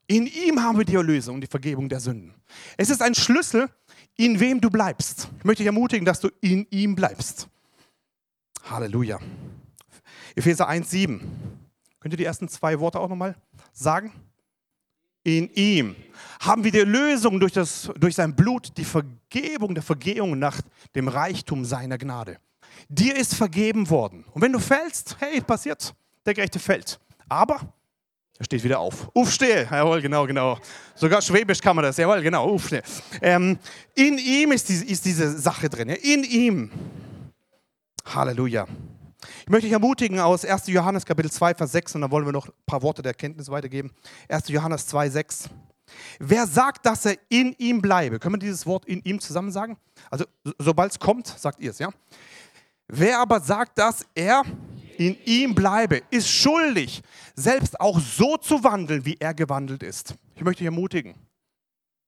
[0.07, 2.33] In ihm haben wir die Erlösung und die Vergebung der Sünden.
[2.77, 3.69] Es ist ein Schlüssel,
[4.15, 5.27] in wem du bleibst.
[5.39, 7.49] Ich möchte dich ermutigen, dass du in ihm bleibst.
[8.63, 9.19] Halleluja.
[10.35, 11.19] Epheser 1,7.
[11.99, 13.35] Könnt ihr die ersten zwei Worte auch nochmal
[13.73, 14.11] sagen?
[15.25, 15.95] In ihm
[16.39, 20.61] haben wir die Lösung durch, das, durch sein Blut, die Vergebung der Vergehung nach
[20.93, 22.37] dem Reichtum seiner Gnade.
[22.89, 24.23] Dir ist vergeben worden.
[24.33, 25.95] Und wenn du fällst, hey, passiert,
[26.27, 26.99] der Gerechte fällt.
[27.27, 27.59] Aber
[28.37, 29.09] er steht wieder auf.
[29.15, 29.67] Aufstehe.
[29.71, 30.59] Jawohl, genau, genau.
[30.93, 31.97] Sogar Schwäbisch kann man das.
[31.97, 32.43] Jawohl, genau.
[32.43, 32.83] Aufstehe.
[33.21, 33.57] Ähm,
[33.95, 35.89] in ihm ist, die, ist diese Sache drin.
[35.89, 36.71] In ihm.
[38.05, 38.67] Halleluja.
[39.41, 40.67] Ich möchte dich ermutigen aus 1.
[40.67, 43.49] Johannes Kapitel 2, Vers 6, und dann wollen wir noch ein paar Worte der Erkenntnis
[43.49, 43.91] weitergeben.
[44.29, 44.49] 1.
[44.49, 45.49] Johannes 2, 6.
[46.19, 48.19] Wer sagt, dass er in ihm bleibe?
[48.19, 49.77] Können wir dieses Wort in ihm zusammen sagen?
[50.09, 50.25] Also,
[50.57, 51.89] sobald es kommt, sagt ihr es, ja?
[52.87, 54.43] Wer aber sagt, dass er
[54.97, 57.01] in ihm bleibe, ist schuldig,
[57.35, 60.15] selbst auch so zu wandeln, wie er gewandelt ist.
[60.35, 61.15] Ich möchte dich ermutigen.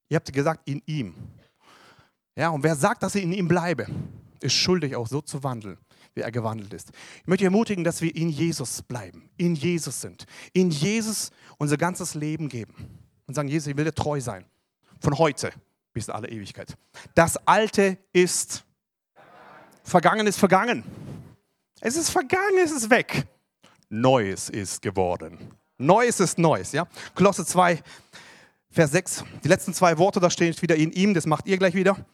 [0.09, 1.15] Ihr habt gesagt, in ihm.
[2.35, 3.87] Ja, und wer sagt, dass er in ihm bleibe,
[4.41, 5.77] ist schuldig, auch so zu wandeln,
[6.15, 6.91] wie er gewandelt ist.
[7.21, 12.13] Ich möchte ermutigen, dass wir in Jesus bleiben, in Jesus sind, in Jesus unser ganzes
[12.13, 12.73] Leben geben
[13.25, 14.45] und sagen, Jesus, ich will dir treu sein,
[14.99, 15.51] von heute
[15.93, 16.75] bis in alle Ewigkeit.
[17.15, 18.63] Das Alte ist
[19.83, 20.83] vergangen, ist vergangen.
[21.79, 23.25] Es ist vergangen, es ist weg.
[23.89, 25.37] Neues ist geworden.
[25.77, 26.87] Neues ist Neues, ja?
[27.13, 27.81] Kolosse 2,
[28.69, 29.23] Vers 6.
[29.43, 32.05] Die letzten zwei Worte, da stehen wieder in ihm, das macht ihr gleich wieder.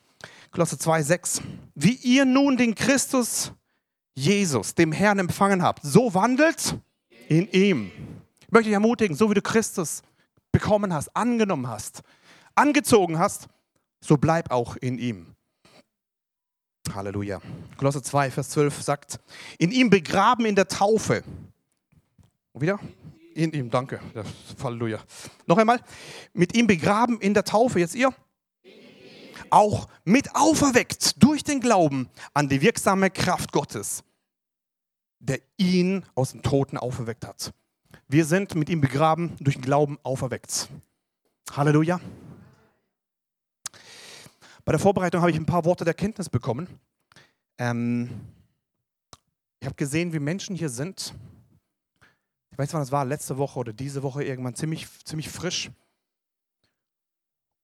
[0.54, 1.42] Kolosse 2, 6.
[1.74, 3.52] Wie ihr nun den Christus
[4.14, 6.78] Jesus, dem Herrn, empfangen habt, so wandelt
[7.28, 7.92] in ihm.
[8.42, 10.04] Ich möchte dich ermutigen, so wie du Christus
[10.52, 12.04] bekommen hast, angenommen hast,
[12.54, 13.48] angezogen hast,
[14.00, 15.34] so bleib auch in ihm.
[16.94, 17.42] Halleluja.
[17.78, 19.20] Kolosser 2, Vers 12 sagt,
[19.58, 21.24] in ihm begraben in der Taufe.
[22.52, 22.80] Und wieder?
[23.34, 24.00] In ihm, danke.
[24.14, 24.22] Ja,
[24.64, 25.00] Halleluja.
[25.48, 25.82] Noch einmal.
[26.34, 27.80] Mit ihm begraben in der Taufe.
[27.80, 28.14] Jetzt ihr?
[29.54, 34.04] Auch mit auferweckt durch den Glauben an die wirksame Kraft Gottes,
[35.20, 37.54] der ihn aus den Toten auferweckt hat.
[38.08, 40.70] Wir sind mit ihm begraben, durch den Glauben auferweckt.
[41.52, 42.02] Halleluja.
[44.66, 46.68] Bei der Vorbereitung habe ich ein paar Worte der Kenntnis bekommen.
[47.60, 48.10] Ähm,
[49.60, 51.14] ich habe gesehen, wie Menschen hier sind.
[52.50, 55.70] Ich weiß nicht, wann das war, letzte Woche oder diese Woche irgendwann ziemlich, ziemlich frisch.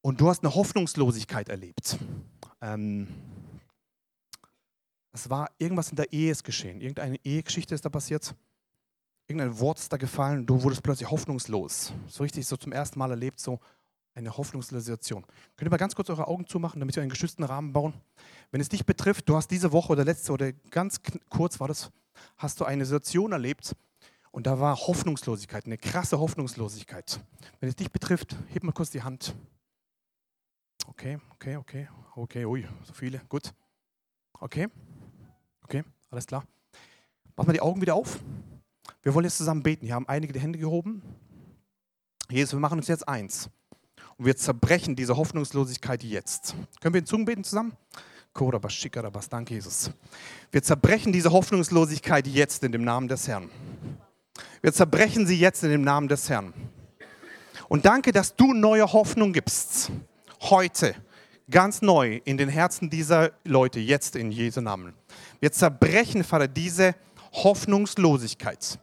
[0.02, 1.98] Und du hast eine Hoffnungslosigkeit erlebt.
[2.62, 3.08] Ähm,
[5.12, 6.80] es war irgendwas in der Ehe ist geschehen.
[6.80, 8.36] Irgendeine Ehegeschichte ist da passiert.
[9.28, 10.46] Irgendein Wort ist da gefallen.
[10.46, 11.94] Du wurdest plötzlich hoffnungslos.
[12.08, 13.60] So richtig, so zum ersten Mal erlebt, so
[14.16, 15.24] eine hoffnungslose Situation.
[15.56, 17.94] Könnt ihr mal ganz kurz eure Augen zumachen, damit wir einen geschützten Rahmen bauen?
[18.52, 21.92] Wenn es dich betrifft, du hast diese Woche oder letzte oder ganz kurz war das,
[22.38, 23.76] hast du eine Situation erlebt
[24.32, 27.20] und da war Hoffnungslosigkeit, eine krasse Hoffnungslosigkeit.
[27.60, 29.36] Wenn es dich betrifft, heb mal kurz die Hand.
[30.90, 33.54] Okay, okay, okay, okay, ui, so viele, gut.
[34.34, 34.68] Okay,
[35.64, 36.44] okay, alles klar.
[37.38, 38.20] Mach mal die Augen wieder auf.
[39.04, 39.86] Wir wollen jetzt zusammen beten.
[39.86, 41.04] Hier haben einige die Hände gehoben.
[42.30, 43.50] Jesus, wir machen uns jetzt eins.
[44.18, 46.56] Und wir zerbrechen diese Hoffnungslosigkeit jetzt.
[46.82, 47.74] Können wir in Zungen beten zusammen?
[49.30, 49.92] Danke, Jesus.
[50.52, 53.50] Wir zerbrechen diese Hoffnungslosigkeit jetzt in dem Namen des Herrn.
[54.62, 56.52] Wir zerbrechen sie jetzt in dem Namen des Herrn.
[57.68, 59.92] Und danke, dass du neue Hoffnung gibst.
[60.42, 60.96] Heute.
[61.52, 64.94] Ganz neu in den Herzen dieser Leute, jetzt in Jesu Namen.
[65.40, 66.96] Wir zerbrechen, Vater, diese
[67.34, 68.80] Hoffnungslosigkeit.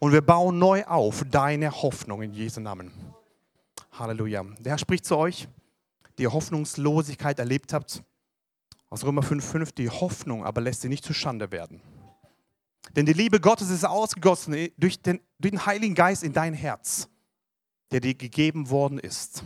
[0.00, 2.92] Und wir bauen neu auf deine Hoffnung in Jesu Namen.
[3.92, 4.44] Halleluja.
[4.58, 5.48] Der Herr spricht zu euch,
[6.18, 8.02] die ihr Hoffnungslosigkeit erlebt habt.
[8.90, 11.80] Aus Römer 5,5, die Hoffnung aber lässt sie nicht zu Schande werden.
[12.96, 17.08] Denn die Liebe Gottes ist ausgegossen durch den, durch den Heiligen Geist in dein Herz,
[17.90, 19.44] der dir gegeben worden ist.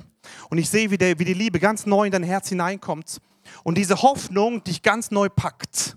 [0.51, 3.21] Und ich sehe, wie, der, wie die Liebe ganz neu in dein Herz hineinkommt
[3.65, 5.97] und diese Hoffnung dich ganz neu packt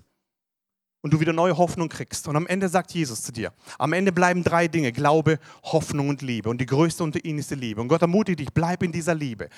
[1.06, 2.26] und du wieder neue Hoffnung kriegst.
[2.26, 6.20] Und am Ende sagt Jesus zu dir, am Ende bleiben drei Dinge, Glaube, Hoffnung und
[6.20, 6.48] Liebe.
[6.48, 7.80] Und die größte unter ihnen ist die Liebe.
[7.80, 9.48] Und Gott ermutigt dich, bleib in dieser Liebe.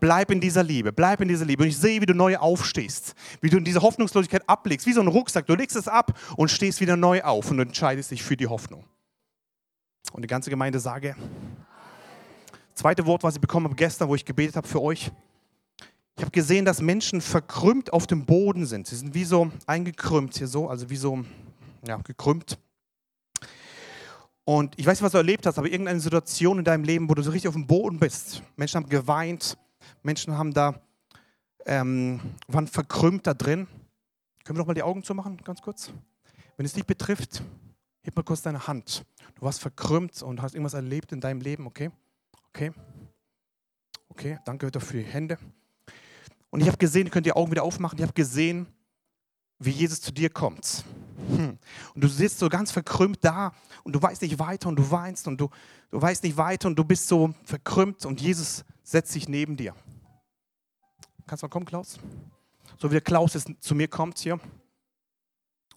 [0.00, 1.62] Bleib in dieser Liebe, bleib in dieser Liebe.
[1.62, 5.08] Und ich sehe, wie du neu aufstehst, wie du diese Hoffnungslosigkeit ablegst, wie so ein
[5.08, 5.46] Rucksack.
[5.46, 8.86] Du legst es ab und stehst wieder neu auf und entscheidest dich für die Hoffnung.
[10.12, 11.16] Und die ganze Gemeinde sage,
[12.74, 15.10] zweite Wort, was ich bekommen habe gestern, wo ich gebetet habe für euch,
[16.16, 18.86] ich habe gesehen, dass Menschen verkrümmt auf dem Boden sind.
[18.86, 21.24] Sie sind wie so eingekrümmt hier so, also wie so
[21.86, 22.58] ja, gekrümmt.
[24.44, 27.14] Und ich weiß nicht, was du erlebt hast, aber irgendeine Situation in deinem Leben, wo
[27.14, 28.42] du so richtig auf dem Boden bist.
[28.56, 29.56] Menschen haben geweint,
[30.02, 30.80] Menschen haben da,
[31.66, 33.66] ähm, waren verkrümmt da drin.
[34.44, 35.90] Können wir doch mal die Augen zumachen, ganz kurz?
[36.56, 37.42] Wenn es dich betrifft,
[38.02, 39.04] heb mal kurz deine Hand.
[39.34, 41.90] Du warst verkrümmt und hast irgendwas erlebt in deinem Leben, okay?
[42.54, 42.72] Okay.
[44.10, 45.38] Okay, danke für die Hände.
[46.50, 48.68] Und ich habe gesehen, ihr könnt die Augen wieder aufmachen, ich habe gesehen,
[49.58, 50.84] wie Jesus zu dir kommt.
[51.30, 51.58] Hm.
[51.96, 53.52] Und du sitzt so ganz verkrümmt da
[53.82, 55.50] und du weißt nicht weiter und du weinst und du,
[55.90, 59.74] du weißt nicht weiter und du bist so verkrümmt und Jesus setzt sich neben dir.
[61.26, 61.98] Kannst du mal kommen, Klaus?
[62.78, 64.38] So wie der Klaus jetzt zu mir kommt hier.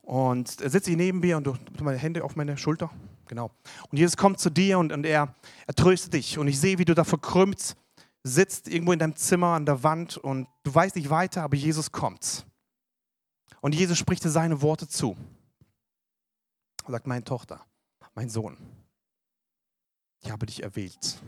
[0.03, 2.91] Und er sitzt sich neben mir und du meine Hände auf meine Schulter.
[3.27, 3.51] Genau.
[3.89, 6.37] Und Jesus kommt zu dir und, und er, er tröstet dich.
[6.37, 7.75] Und ich sehe, wie du da verkrümmt
[8.23, 11.91] sitzt irgendwo in deinem Zimmer an der Wand und du weißt nicht weiter, aber Jesus
[11.91, 12.45] kommt.
[13.61, 15.15] Und Jesus spricht dir seine Worte zu.
[16.85, 17.65] Er sagt, meine Tochter,
[18.13, 18.57] mein Sohn,
[20.21, 21.21] ich habe dich erwählt.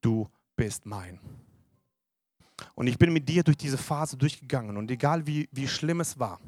[0.00, 1.20] Du bist mein.
[2.74, 4.76] Und ich bin mit dir durch diese Phase durchgegangen.
[4.76, 6.40] Und egal wie, wie schlimm es war,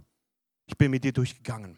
[0.67, 1.77] ich bin mit dir durchgegangen.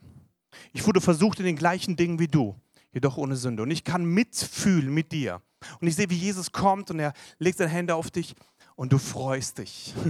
[0.72, 2.54] Ich wurde versucht in den gleichen Dingen wie du,
[2.92, 3.62] jedoch ohne Sünde.
[3.62, 5.40] Und ich kann mitfühlen mit dir
[5.80, 8.34] und ich sehe, wie Jesus kommt und er legt seine Hände auf dich
[8.76, 9.94] und du freust dich.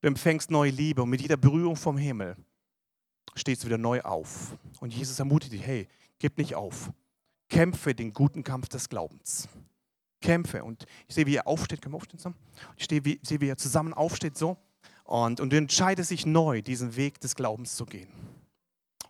[0.00, 2.36] Du empfängst neue Liebe und mit jeder Berührung vom Himmel
[3.34, 4.56] stehst du wieder neu auf.
[4.78, 5.88] Und Jesus ermutigt dich, hey,
[6.20, 6.92] gib nicht auf.
[7.48, 9.48] Kämpfe den guten Kampf des Glaubens.
[10.20, 10.62] Kämpfe.
[10.62, 11.82] Und ich sehe, wie er aufsteht.
[11.82, 12.36] Können wir aufstehen zusammen?
[12.76, 14.56] Ich sehe, wie, sehe, wie er zusammen aufsteht so.
[15.04, 18.08] Und, und du entscheidest dich neu, diesen Weg des Glaubens zu gehen.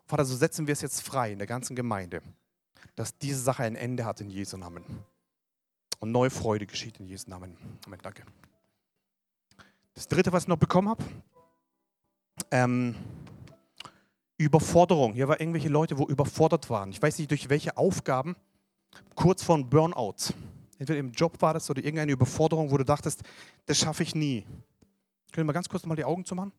[0.09, 2.23] Vater, so setzen wir es jetzt frei in der ganzen Gemeinde,
[2.97, 4.83] dass diese Sache ein Ende hat in Jesu Namen.
[6.01, 7.59] Und neue Freude geschieht in Jesu Namen.
[7.85, 8.01] Amen.
[8.03, 8.23] Danke.
[9.93, 11.05] Das dritte, was ich noch bekommen habe,
[12.51, 12.95] ähm,
[14.39, 15.13] Überforderung.
[15.13, 16.91] Hier waren irgendwelche Leute, wo überfordert waren.
[16.91, 18.35] Ich weiß nicht, durch welche Aufgaben,
[19.15, 20.33] kurz vor einem Burnout.
[20.79, 23.25] Entweder im Job war das oder irgendeine Überforderung, wo du dachtest,
[23.67, 24.47] das schaffe ich nie.
[25.33, 26.53] Können wir ganz kurz mal die Augen zumachen?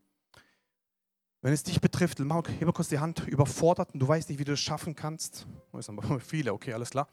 [1.42, 4.38] Wenn es dich betrifft, mach, heb mal kurz die Hand, überfordert und du weißt nicht,
[4.38, 5.46] wie du das schaffen kannst.
[5.72, 5.80] Oh,
[6.18, 7.08] viele, okay, alles klar.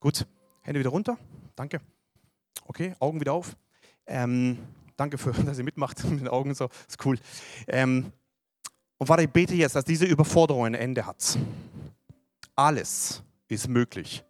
[0.00, 0.26] Gut,
[0.62, 1.18] Hände wieder runter.
[1.54, 1.80] Danke.
[2.64, 3.56] Okay, Augen wieder auf.
[4.06, 4.58] Ähm,
[4.96, 6.68] danke für, dass ihr mitmacht mit den Augen und so.
[6.88, 7.18] Ist cool.
[7.66, 8.12] Ähm,
[8.98, 11.38] und warte, ich bete jetzt, dass diese Überforderung ein Ende hat.
[12.54, 14.24] Alles ist möglich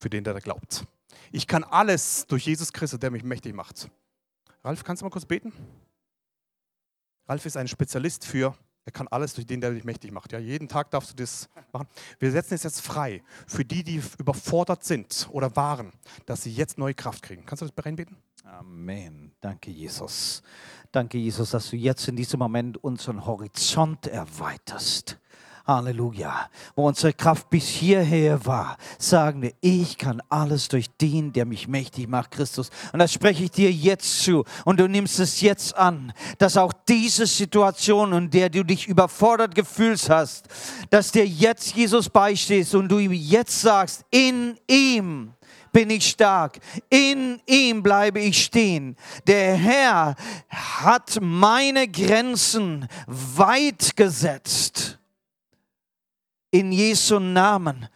[0.00, 0.84] für den, der da glaubt.
[1.30, 3.88] Ich kann alles durch Jesus Christus, der mich mächtig macht.
[4.64, 5.52] Ralf, kannst du mal kurz beten?
[7.28, 8.56] Ralf ist ein Spezialist für,
[8.88, 10.32] er kann alles durch den, der dich mächtig macht.
[10.32, 11.86] Ja, jeden Tag darfst du das machen.
[12.18, 15.92] Wir setzen es jetzt frei für die, die überfordert sind oder waren,
[16.24, 17.44] dass sie jetzt neue Kraft kriegen.
[17.44, 18.16] Kannst du das reinbeten?
[18.44, 19.32] Amen.
[19.42, 20.42] Danke, Jesus.
[20.90, 25.18] Danke, Jesus, dass du jetzt in diesem Moment unseren Horizont erweiterst.
[25.68, 26.48] Halleluja.
[26.74, 31.68] Wo unsere Kraft bis hierher war, sagen wir, ich kann alles durch den, der mich
[31.68, 32.70] mächtig macht, Christus.
[32.92, 34.44] Und das spreche ich dir jetzt zu.
[34.64, 39.54] Und du nimmst es jetzt an, dass auch diese Situation, in der du dich überfordert
[39.54, 40.46] gefühlt hast,
[40.90, 45.34] dass dir jetzt Jesus beistehst und du ihm jetzt sagst, in ihm
[45.72, 46.58] bin ich stark.
[46.88, 48.96] In ihm bleibe ich stehen.
[49.26, 50.16] Der Herr
[50.48, 54.97] hat meine Grenzen weit gesetzt.
[56.50, 57.88] In Jesu Namen.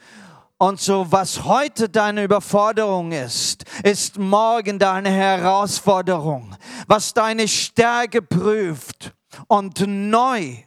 [0.59, 6.55] Und so, was heute deine Überforderung ist, ist morgen deine Herausforderung.
[6.87, 9.13] Was deine Stärke prüft
[9.49, 10.59] und neu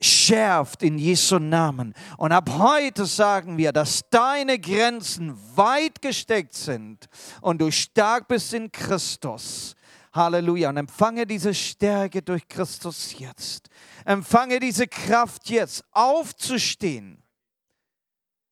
[0.00, 1.94] schärft in Jesu Namen.
[2.16, 7.08] Und ab heute sagen wir, dass deine Grenzen weit gesteckt sind
[7.40, 9.76] und du stark bist in Christus.
[10.12, 10.70] Halleluja.
[10.70, 13.68] Und empfange diese Stärke durch Christus jetzt.
[14.04, 17.22] Empfange diese Kraft jetzt, aufzustehen.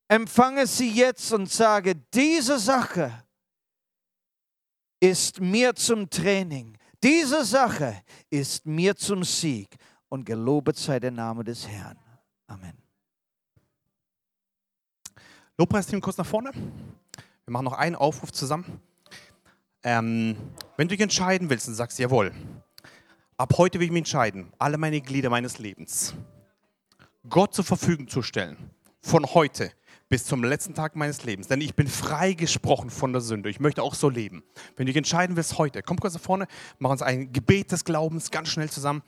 [0.08, 3.24] Empfange sie jetzt und sage, diese Sache
[4.98, 6.76] ist mir zum Training.
[7.02, 9.76] Diese Sache ist mir zum Sieg
[10.08, 11.98] und gelobet sei der Name des Herrn.
[12.46, 12.76] Amen.
[15.56, 16.50] Lobpreisteam kurz nach vorne.
[16.52, 18.80] Wir machen noch einen Aufruf zusammen.
[19.82, 20.36] Ähm,
[20.76, 22.32] wenn du dich entscheiden willst und sagst, jawohl,
[23.38, 26.14] ab heute will ich mich entscheiden, alle meine Glieder meines Lebens
[27.28, 28.56] Gott zur Verfügung zu stellen,
[29.00, 29.72] von heute
[30.10, 33.48] bis zum letzten Tag meines Lebens, denn ich bin freigesprochen von der Sünde.
[33.48, 34.42] Ich möchte auch so leben.
[34.76, 36.46] Wenn du dich entscheiden willst heute, komm kurz nach vorne,
[36.78, 39.02] mach uns ein Gebet des Glaubens ganz schnell zusammen.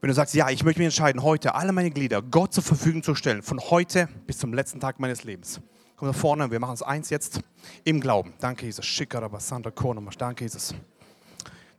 [0.00, 3.02] Wenn du sagst, ja, ich möchte mich entscheiden, heute alle meine Glieder Gott zur Verfügung
[3.02, 5.60] zu stellen, von heute bis zum letzten Tag meines Lebens.
[5.96, 7.40] Komm nach vorne, wir machen es eins jetzt
[7.84, 8.34] im Glauben.
[8.40, 8.84] Danke, Jesus.
[8.84, 10.16] Schikarabasandra Kornomasch.
[10.16, 10.74] Danke, Jesus.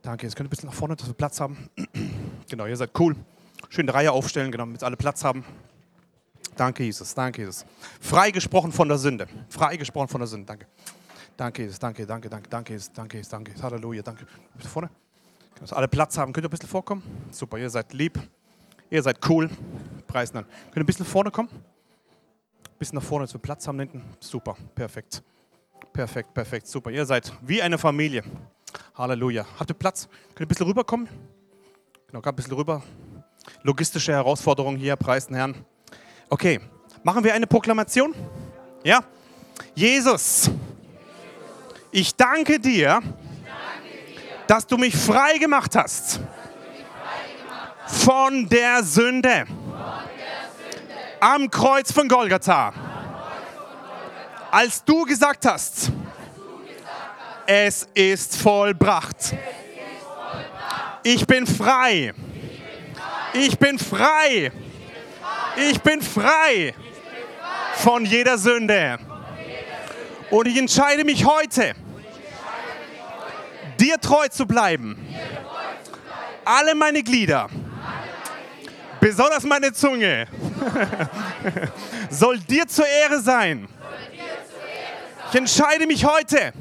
[0.00, 1.68] Danke, jetzt könnt ihr ein bisschen nach vorne, dass wir Platz haben.
[2.48, 3.14] genau, ihr seid cool.
[3.68, 5.44] Schön die Reihe aufstellen, genau, damit alle Platz haben.
[6.56, 7.14] Danke, Jesus.
[7.14, 7.66] Danke, Jesus.
[8.00, 9.26] Freigesprochen von der Sünde.
[9.48, 10.46] Freigesprochen von der Sünde.
[10.46, 10.66] Danke.
[11.36, 11.78] Danke, Jesus.
[11.78, 12.92] Danke, danke, danke, danke, Jesus.
[12.92, 13.30] Danke, Jesus.
[13.30, 13.50] Danke.
[13.50, 13.62] Jesus.
[13.62, 14.02] Halleluja.
[14.02, 14.26] Danke.
[14.54, 14.90] Bisschen vorne.
[15.60, 16.32] Dass alle Platz haben.
[16.32, 17.02] Könnt ihr ein bisschen vorkommen?
[17.30, 18.18] Super, ihr seid lieb.
[18.88, 19.50] Ihr seid cool.
[20.06, 20.44] Preisen an.
[20.44, 21.50] Könnt ihr ein bisschen vorne kommen?
[22.78, 24.04] Bisschen nach vorne, dass wir Platz haben hinten.
[24.20, 25.22] Super, perfekt.
[25.92, 26.90] Perfekt, perfekt, super.
[26.90, 28.22] Ihr seid wie eine Familie.
[28.94, 29.46] Halleluja.
[29.58, 30.08] Habt ihr Platz?
[30.34, 31.08] Könnt ihr ein bisschen rüberkommen?
[32.08, 32.82] Genau, ein bisschen rüber.
[33.62, 35.54] Logistische Herausforderung hier, preisen Herrn.
[36.28, 36.60] Okay,
[37.02, 38.14] machen wir eine Proklamation?
[38.84, 39.00] Ja?
[39.74, 40.50] Jesus,
[41.90, 43.00] ich danke dir,
[44.46, 46.20] dass du mich frei gemacht hast
[47.86, 49.46] von der Sünde
[51.20, 52.72] am Kreuz von Golgatha.
[54.50, 55.90] Als du gesagt hast,
[57.46, 59.34] es ist vollbracht.
[61.02, 62.12] Ich bin frei.
[63.32, 64.50] Ich bin frei.
[65.56, 66.74] Ich bin frei
[67.76, 68.98] von jeder Sünde.
[70.30, 71.74] Und ich entscheide mich heute,
[73.78, 74.96] dir treu zu bleiben.
[76.44, 77.48] Alle meine Glieder,
[79.00, 80.26] besonders meine Zunge,
[82.10, 83.68] soll dir zur Ehre sein.
[85.30, 86.52] Ich entscheide mich heute,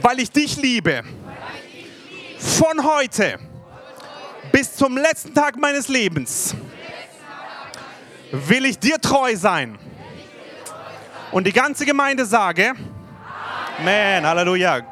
[0.00, 1.02] weil ich dich liebe.
[2.38, 3.38] Von heute
[4.50, 6.54] bis zum letzten Tag meines Lebens
[8.30, 9.78] will ich dir treu sein.
[11.30, 12.74] Und die ganze Gemeinde sage,
[13.78, 14.91] Amen, Halleluja.